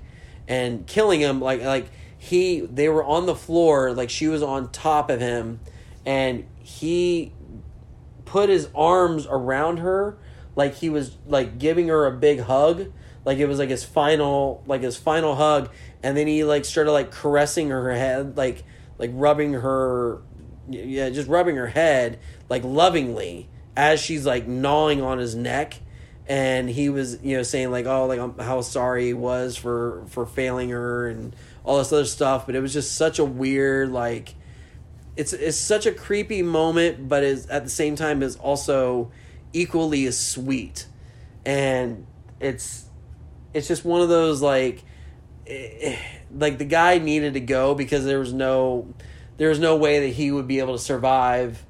[0.48, 4.70] and killing him, like like he they were on the floor, like she was on
[4.70, 5.61] top of him,
[6.05, 7.32] and he
[8.24, 10.16] put his arms around her
[10.55, 12.92] like he was like giving her a big hug
[13.24, 15.68] like it was like his final like his final hug
[16.03, 18.64] and then he like started like caressing her head like
[18.98, 20.22] like rubbing her
[20.68, 25.80] yeah just rubbing her head like lovingly as she's like gnawing on his neck.
[26.28, 30.26] And he was you know saying like oh like how sorry he was for for
[30.26, 31.34] failing her and
[31.64, 32.46] all this other stuff.
[32.46, 34.34] But it was just such a weird like
[35.16, 39.11] it's it's such a creepy moment, but is at the same time is also
[39.53, 40.86] equally as sweet,
[41.44, 42.07] and
[42.38, 42.84] it's
[43.53, 44.84] it's just one of those like
[46.34, 48.92] like the guy needed to go because there was no
[49.36, 51.64] there was no way that he would be able to survive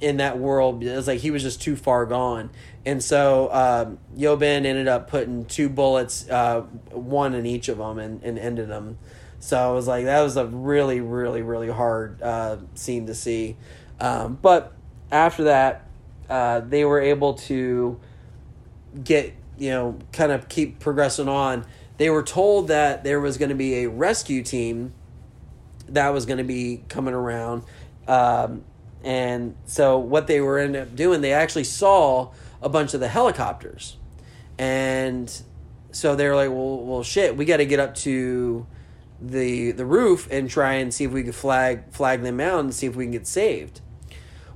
[0.00, 0.82] in that world.
[0.82, 2.50] It's like he was just too far gone.
[2.86, 7.98] And so um, Yobin ended up putting two bullets, uh, one in each of them,
[7.98, 8.98] and, and ended them.
[9.40, 13.56] So I was like, that was a really, really, really hard uh, scene to see.
[13.98, 14.72] Um, but
[15.10, 15.86] after that,
[16.28, 18.00] uh, they were able to
[19.02, 21.66] get, you know, kind of keep progressing on.
[22.00, 24.94] They were told that there was going to be a rescue team
[25.90, 27.62] that was going to be coming around.
[28.08, 28.64] Um,
[29.04, 32.32] and so what they were end up doing, they actually saw
[32.62, 33.98] a bunch of the helicopters.
[34.56, 35.30] And
[35.92, 38.66] so they were like, well, well, shit, we got to get up to
[39.20, 42.74] the the roof and try and see if we could flag flag them out and
[42.74, 43.82] see if we can get saved.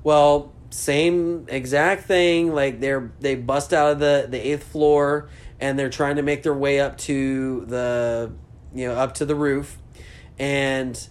[0.02, 2.54] Well, same exact thing.
[2.54, 5.28] Like they're they bust out of the the eighth floor
[5.60, 8.32] and they're trying to make their way up to the
[8.74, 9.78] you know up to the roof,
[10.38, 11.08] and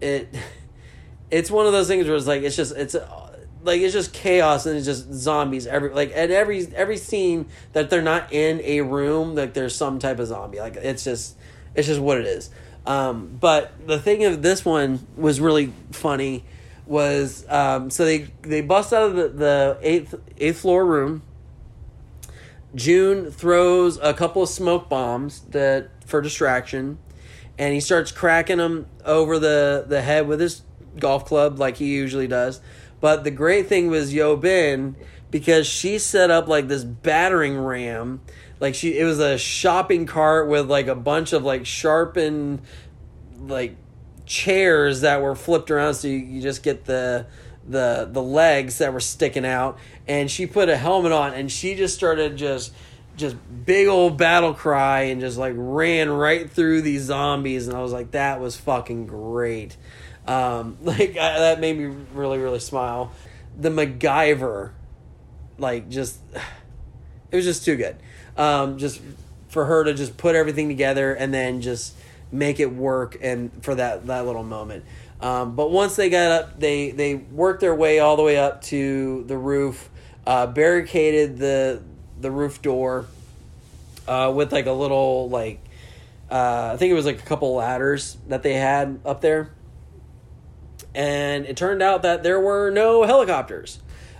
[0.00, 0.34] it
[1.30, 2.96] it's one of those things where it's like it's just it's
[3.64, 7.90] like it's just chaos and it's just zombies every like at every every scene that
[7.90, 10.60] they're not in a room like there's some type of zombie.
[10.60, 11.36] Like it's just
[11.74, 12.50] it's just what it is.
[12.86, 16.44] Um, but the thing of this one was really funny
[16.86, 21.22] was um, so they they bust out of the, the eighth eighth floor room.
[22.74, 26.98] June throws a couple of smoke bombs that for distraction,
[27.58, 30.62] and he starts cracking them over the the head with his
[30.98, 32.60] golf club like he usually does.
[33.00, 34.94] But the great thing was Yobin
[35.30, 38.20] because she set up like this battering ram
[38.60, 42.62] like she it was a shopping cart with like a bunch of like sharpened
[43.40, 43.76] like
[44.26, 47.26] chairs that were flipped around so you, you just get the
[47.66, 51.74] the the legs that were sticking out and she put a helmet on and she
[51.74, 52.72] just started just
[53.16, 57.80] just big old battle cry and just like ran right through these zombies and I
[57.80, 59.76] was like that was fucking great.
[60.26, 63.12] Um like I, that made me really really smile.
[63.58, 64.72] The MacGyver
[65.58, 66.18] like just
[67.30, 67.96] it was just too good.
[68.36, 69.00] Um, just
[69.48, 71.94] for her to just put everything together and then just
[72.32, 74.84] make it work and for that that little moment.
[75.24, 78.60] Um, but once they got up, they they worked their way all the way up
[78.64, 79.88] to the roof,
[80.26, 81.82] uh, barricaded the
[82.20, 83.06] the roof door
[84.06, 85.64] uh, with like a little like
[86.30, 89.50] uh, I think it was like a couple ladders that they had up there,
[90.94, 93.78] and it turned out that there were no helicopters.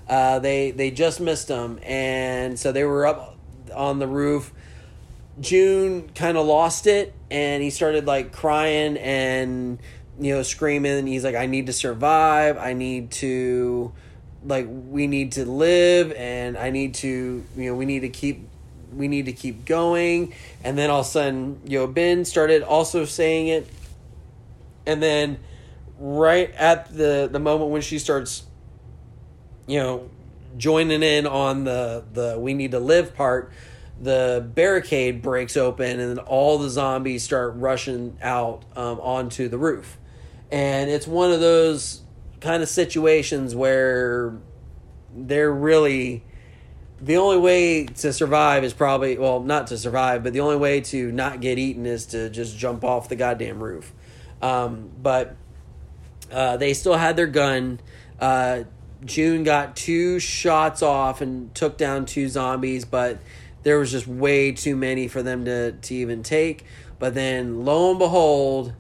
[0.08, 3.36] Uh, they they just missed them, and so they were up
[3.74, 4.54] on the roof.
[5.38, 9.80] June kind of lost it and he started like crying and
[10.20, 12.58] you know screaming he's like I need to survive.
[12.58, 13.92] I need to
[14.44, 18.48] like we need to live and I need to you know we need to keep
[18.92, 20.34] we need to keep going.
[20.62, 23.68] And then all of a sudden you know Ben started also saying it.
[24.86, 25.38] And then
[25.98, 28.44] right at the the moment when she starts
[29.66, 30.10] you know
[30.56, 33.52] joining in on the the we need to live part
[34.00, 39.96] the barricade breaks open and all the zombies start rushing out um, onto the roof
[40.50, 42.02] and it's one of those
[42.40, 44.36] kind of situations where
[45.14, 46.22] they're really
[47.00, 50.80] the only way to survive is probably well not to survive but the only way
[50.80, 53.92] to not get eaten is to just jump off the goddamn roof
[54.42, 55.36] Um, but
[56.30, 57.80] uh, they still had their gun.
[58.20, 58.64] Uh,
[59.04, 63.18] June got two shots off and took down two zombies, but
[63.62, 66.64] there was just way too many for them to, to even take.
[66.98, 68.72] But then, lo and behold,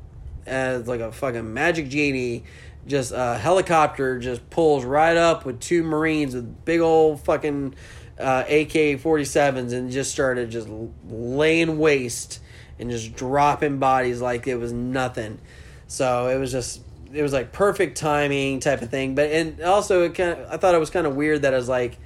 [0.46, 2.44] as like a fucking magic genie,
[2.86, 7.74] just a helicopter just pulls right up with two Marines with big old fucking
[8.18, 10.68] uh, AK 47s and just started just
[11.08, 12.40] laying waste
[12.78, 15.40] and just dropping bodies like it was nothing.
[15.86, 16.82] So it was just
[17.12, 19.14] it was like perfect timing type of thing.
[19.14, 21.56] But and also it kind of I thought it was kind of weird that I
[21.56, 21.98] was like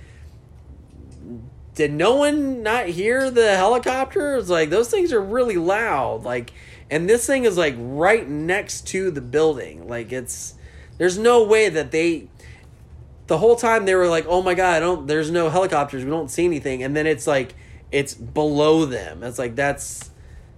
[1.78, 4.36] did no one not hear the helicopter?
[4.36, 6.24] It's like those things are really loud.
[6.24, 6.52] Like
[6.90, 9.88] and this thing is like right next to the building.
[9.88, 10.54] Like it's
[10.96, 12.28] there's no way that they
[13.26, 16.04] the whole time they were like, "Oh my god, I don't there's no helicopters.
[16.04, 17.54] We don't see anything." And then it's like
[17.92, 19.22] it's below them.
[19.22, 20.10] It's like that's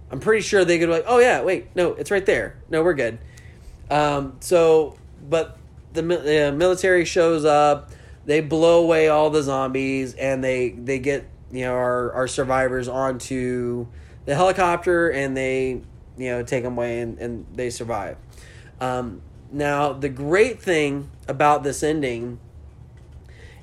[0.09, 2.57] I'm pretty sure they could be like, "Oh yeah, wait, no, it's right there.
[2.69, 3.19] No, we're good."
[3.89, 4.97] Um, so,
[5.29, 5.57] but
[5.93, 7.91] the uh, military shows up.
[8.23, 12.87] They blow away all the zombies, and they they get you know our our survivors
[12.87, 13.87] onto
[14.25, 15.81] the helicopter, and they
[16.17, 18.17] you know take them away, and, and they survive.
[18.79, 22.39] Um, now, the great thing about this ending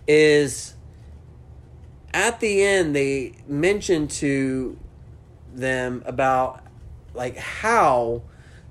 [0.07, 0.75] is
[2.13, 4.79] at the end they mention to
[5.55, 6.65] them about
[7.15, 8.23] like how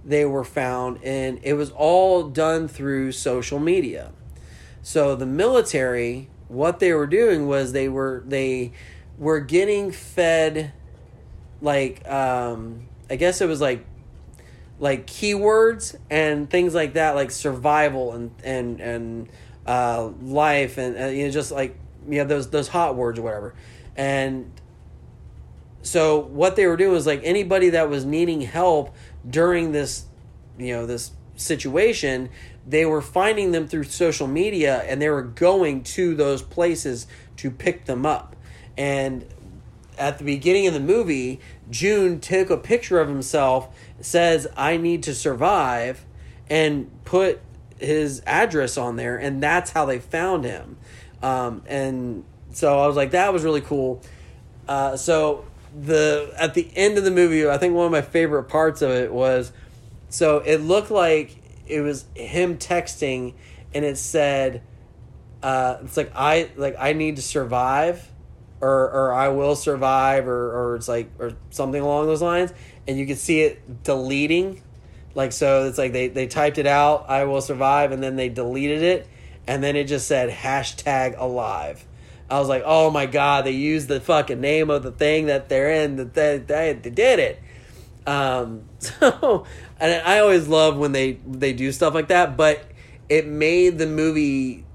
[0.04, 4.12] they were found and it was all done through social media
[4.82, 8.72] so the military what they were doing was they were they
[9.18, 10.72] were getting fed
[11.62, 13.86] like um i guess it was like
[14.80, 19.30] like keywords and things like that like survival and and and
[19.66, 21.76] uh life and uh, you know just like
[22.08, 23.54] you know those those hot words or whatever.
[23.96, 24.52] And
[25.82, 28.96] so what they were doing was like anybody that was needing help
[29.28, 30.06] during this
[30.58, 32.30] you know this situation
[32.66, 37.50] they were finding them through social media and they were going to those places to
[37.50, 38.36] pick them up.
[38.78, 39.26] And
[39.98, 41.40] at the beginning of the movie
[41.70, 46.06] june took a picture of himself says i need to survive
[46.50, 47.42] and put
[47.80, 50.78] his address on there and that's how they found him.
[51.22, 54.02] Um, and so i was like that was really cool.
[54.68, 55.46] Uh, so
[55.80, 58.92] the at the end of the movie, I think one of my favorite parts of
[58.92, 59.52] it was
[60.10, 61.38] so it looked like
[61.68, 63.34] it was him texting
[63.74, 64.62] and it said
[65.44, 68.10] uh, it's like I like I need to survive
[68.62, 72.54] or or I will survive or or it's like or something along those lines
[72.88, 74.62] and you can see it deleting
[75.16, 78.30] like so it's like they they typed it out I will survive and then they
[78.30, 79.08] deleted it
[79.48, 81.86] and then it just said hashtag alive
[82.30, 85.48] I was like, oh my god, they used the fucking name of the thing that
[85.48, 85.96] they're in.
[85.96, 87.42] That they, they, they did it.
[88.06, 89.46] Um, so,
[89.80, 92.36] and I always love when they they do stuff like that.
[92.36, 92.66] But
[93.08, 94.66] it made the movie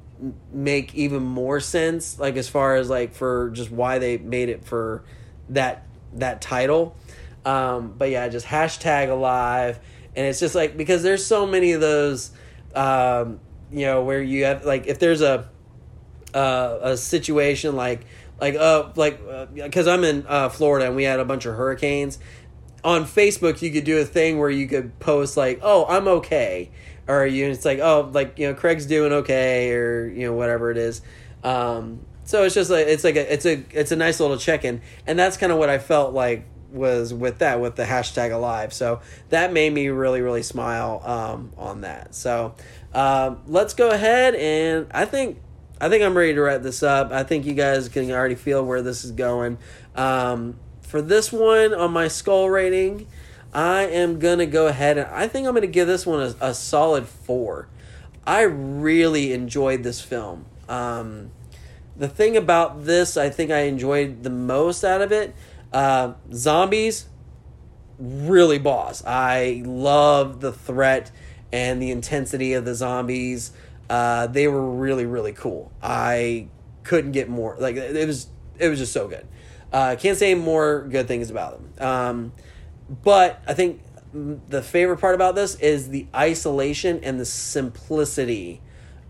[0.52, 4.64] make even more sense, like as far as like for just why they made it
[4.64, 5.04] for
[5.50, 6.96] that that title.
[7.44, 9.80] Um, but yeah, just hashtag alive,
[10.14, 12.30] and it's just like because there's so many of those,
[12.74, 13.40] um,
[13.72, 15.48] you know, where you have like if there's a
[16.34, 18.06] uh, a situation like
[18.40, 19.20] like uh like
[19.54, 22.18] because uh, I'm in uh, Florida and we had a bunch of hurricanes.
[22.84, 26.70] On Facebook, you could do a thing where you could post like, "Oh, I'm okay,"
[27.06, 30.70] or you it's like, "Oh, like you know, Craig's doing okay," or you know, whatever
[30.70, 31.00] it is.
[31.44, 34.64] Um, so it's just like it's like a it's a it's a nice little check
[34.64, 38.32] in, and that's kind of what I felt like was with that with the hashtag
[38.32, 38.72] alive.
[38.72, 42.14] So that made me really really smile um, on that.
[42.14, 42.54] So
[42.94, 45.38] um, let's go ahead and I think
[45.80, 47.10] I think I'm ready to wrap this up.
[47.12, 49.58] I think you guys can already feel where this is going.
[49.96, 50.58] Um,
[50.92, 53.06] for this one on my skull rating,
[53.54, 56.52] I am gonna go ahead and I think I'm gonna give this one a, a
[56.52, 57.68] solid four.
[58.26, 60.44] I really enjoyed this film.
[60.68, 61.30] Um,
[61.96, 65.34] the thing about this, I think I enjoyed the most out of it,
[65.72, 67.06] uh, zombies,
[67.98, 69.02] really boss.
[69.06, 71.10] I love the threat
[71.50, 73.52] and the intensity of the zombies.
[73.88, 75.72] Uh, they were really really cool.
[75.82, 76.48] I
[76.82, 78.26] couldn't get more like it was
[78.58, 79.26] it was just so good.
[79.72, 81.86] Uh, can't say more good things about them.
[81.86, 82.32] Um,
[83.02, 83.80] but I think
[84.12, 88.60] the favorite part about this is the isolation and the simplicity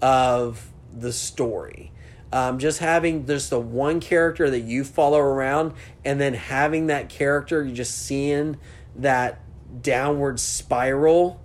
[0.01, 1.91] of the story.
[2.33, 5.75] Um, just having just the one character that you follow around,
[6.05, 8.57] and then having that character, you just seeing
[8.97, 9.41] that
[9.83, 11.41] downward spiral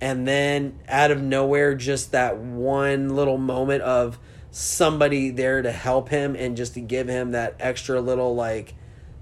[0.00, 4.18] and then out of nowhere just that one little moment of
[4.56, 8.74] somebody there to help him and just to give him that extra little like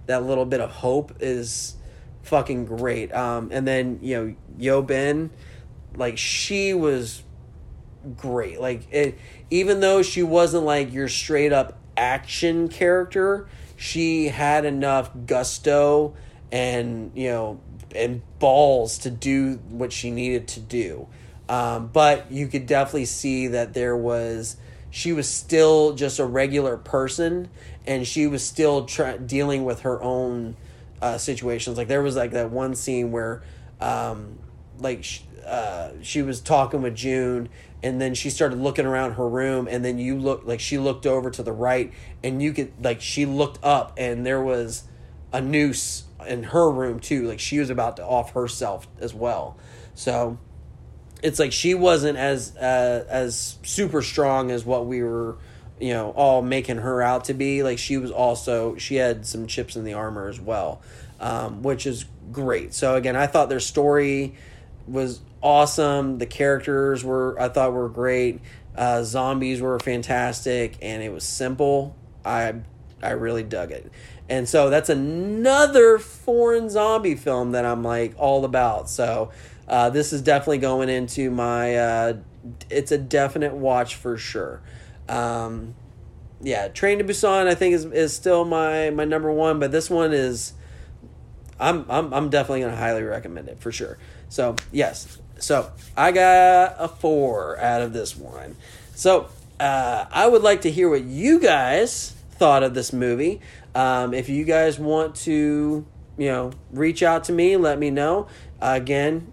[0.06, 1.74] that little bit of hope is
[2.22, 5.30] fucking great um and then you know Yobin
[5.96, 7.22] like she was
[8.16, 8.60] great.
[8.60, 9.18] Like it,
[9.50, 16.14] even though she wasn't like your straight up action character, she had enough gusto
[16.52, 17.60] and you know
[17.94, 21.08] and balls to do what she needed to do.
[21.48, 24.56] Um, but you could definitely see that there was
[24.94, 27.48] she was still just a regular person
[27.84, 30.54] and she was still tra- dealing with her own
[31.02, 31.76] uh, situations.
[31.76, 33.42] Like there was like that one scene where
[33.80, 34.38] um,
[34.78, 37.48] like sh- uh, she was talking with june
[37.82, 41.06] and then she started looking around her room and then you look like she looked
[41.06, 41.92] over to the right
[42.22, 44.84] and you could like she looked up and there was
[45.32, 47.26] a noose in her room too.
[47.26, 49.58] Like she was about to off herself as well.
[49.92, 50.38] So
[51.24, 55.36] it's like she wasn't as uh, as super strong as what we were
[55.80, 57.62] you know all making her out to be.
[57.62, 60.80] Like she was also she had some chips in the armor as well
[61.20, 62.74] um, which is great.
[62.74, 64.34] So again i thought their story
[64.86, 66.18] was awesome.
[66.18, 68.40] The characters were i thought were great.
[68.76, 71.96] Uh, zombies were fantastic and it was simple.
[72.24, 72.54] I
[73.02, 73.90] i really dug it.
[74.28, 78.90] And so that's another foreign zombie film that i'm like all about.
[78.90, 79.30] So
[79.68, 82.16] uh, this is definitely going into my uh,
[82.70, 84.60] it's a definite watch for sure
[85.08, 85.74] um,
[86.40, 89.88] yeah, Train to Busan I think is is still my my number one, but this
[89.90, 90.52] one is
[91.58, 93.98] I'm I'm I'm definitely gonna highly recommend it for sure.
[94.28, 98.56] So yes, so I got a four out of this one.
[98.94, 99.28] So
[99.58, 103.40] uh, I would like to hear what you guys thought of this movie.
[103.74, 105.84] Um, if you guys want to,
[106.18, 108.28] you know, reach out to me, let me know.
[108.60, 109.32] Uh, again,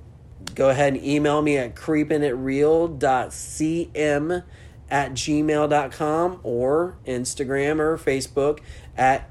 [0.55, 4.43] go ahead and email me at creepingitreal.cm
[4.89, 8.59] at gmail.com or Instagram or Facebook
[8.97, 9.29] at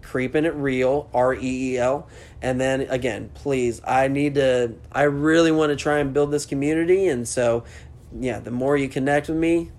[0.00, 2.08] creeping it real r-e-e-l
[2.42, 6.44] and then again please i need to i really want to try and build this
[6.44, 7.06] community.
[7.06, 7.64] And so
[8.18, 9.70] yeah the more you connect with me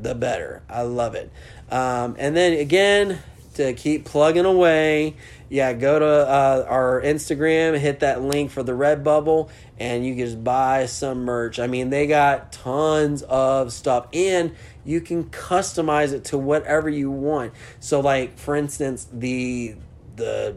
[0.00, 0.62] the better.
[0.68, 1.30] I love it.
[1.70, 3.18] Um, and then again
[3.54, 5.14] to keep plugging away
[5.50, 9.50] yeah go to uh, our instagram hit that link for the redbubble
[9.82, 14.54] and you can just buy some merch i mean they got tons of stuff and
[14.84, 17.52] you can customize it to whatever you want.
[17.80, 19.76] So like for instance, the
[20.16, 20.56] the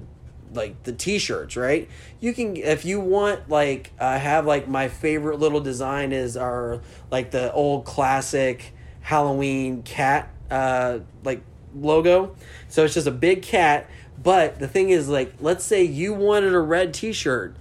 [0.54, 1.90] like the t-shirts, right?
[2.20, 6.82] You can if you want like uh, have like my favorite little design is our
[7.12, 11.42] like the old classic Halloween cat uh like
[11.76, 12.36] logo.
[12.70, 13.90] So it's just a big cat,
[14.22, 17.56] but the thing is like let's say you wanted a red t-shirt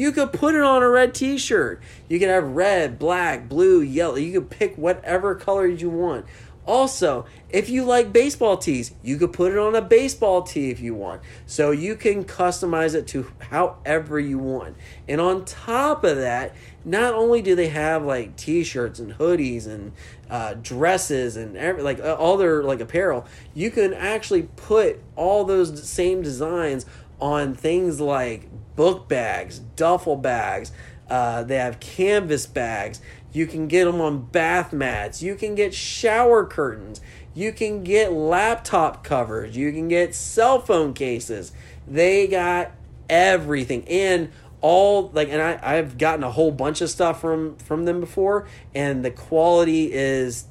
[0.00, 1.82] you could put it on a red t shirt.
[2.08, 4.16] You can have red, black, blue, yellow.
[4.16, 6.24] You can pick whatever color you want.
[6.64, 10.80] Also, if you like baseball tees, you could put it on a baseball tee if
[10.80, 11.20] you want.
[11.44, 14.74] So you can customize it to however you want.
[15.06, 19.92] And on top of that, not only do they have like t-shirts and hoodies and
[20.30, 25.86] uh, dresses and every, like all their like apparel, you can actually put all those
[25.86, 26.86] same designs
[27.20, 30.72] on things like book bags, duffel bags.
[31.08, 33.00] Uh, they have canvas bags.
[33.32, 35.22] You can get them on bath mats.
[35.22, 37.00] You can get shower curtains.
[37.34, 39.56] You can get laptop covers.
[39.56, 41.52] You can get cell phone cases.
[41.86, 42.72] They got
[43.08, 43.86] everything.
[43.88, 44.30] And
[44.60, 48.46] all like and I, I've gotten a whole bunch of stuff from from them before
[48.74, 50.44] and the quality is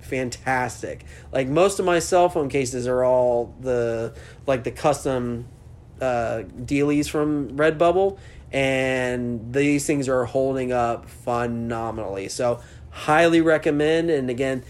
[0.00, 1.04] fantastic.
[1.32, 4.14] Like most of my cell phone cases are all the
[4.46, 5.48] like the custom
[6.02, 8.18] uh, dealies from Redbubble,
[8.52, 12.28] and these things are holding up phenomenally.
[12.28, 12.60] So,
[12.90, 14.10] highly recommend.
[14.10, 14.64] And again,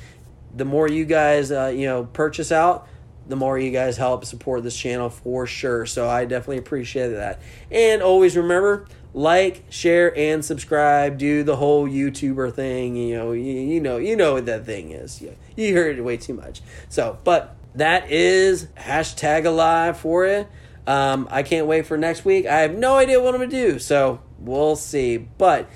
[0.54, 2.86] the more you guys uh, you know purchase out,
[3.26, 5.86] the more you guys help support this channel for sure.
[5.86, 7.40] So I definitely appreciate that.
[7.70, 11.18] And always remember like, share, and subscribe.
[11.18, 12.96] Do the whole YouTuber thing.
[12.96, 15.20] You know, you, you know, you know what that thing is.
[15.20, 16.62] You, you heard it way too much.
[16.88, 20.46] So, but that is hashtag alive for you.
[20.86, 22.46] Um, I can't wait for next week.
[22.46, 25.16] I have no idea what I'm going to do, so we'll see.
[25.16, 25.70] But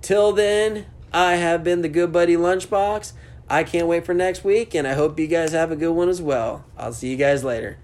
[0.00, 3.12] till then, I have been the Good Buddy Lunchbox.
[3.50, 6.08] I can't wait for next week, and I hope you guys have a good one
[6.08, 6.64] as well.
[6.76, 7.78] I'll see you guys later.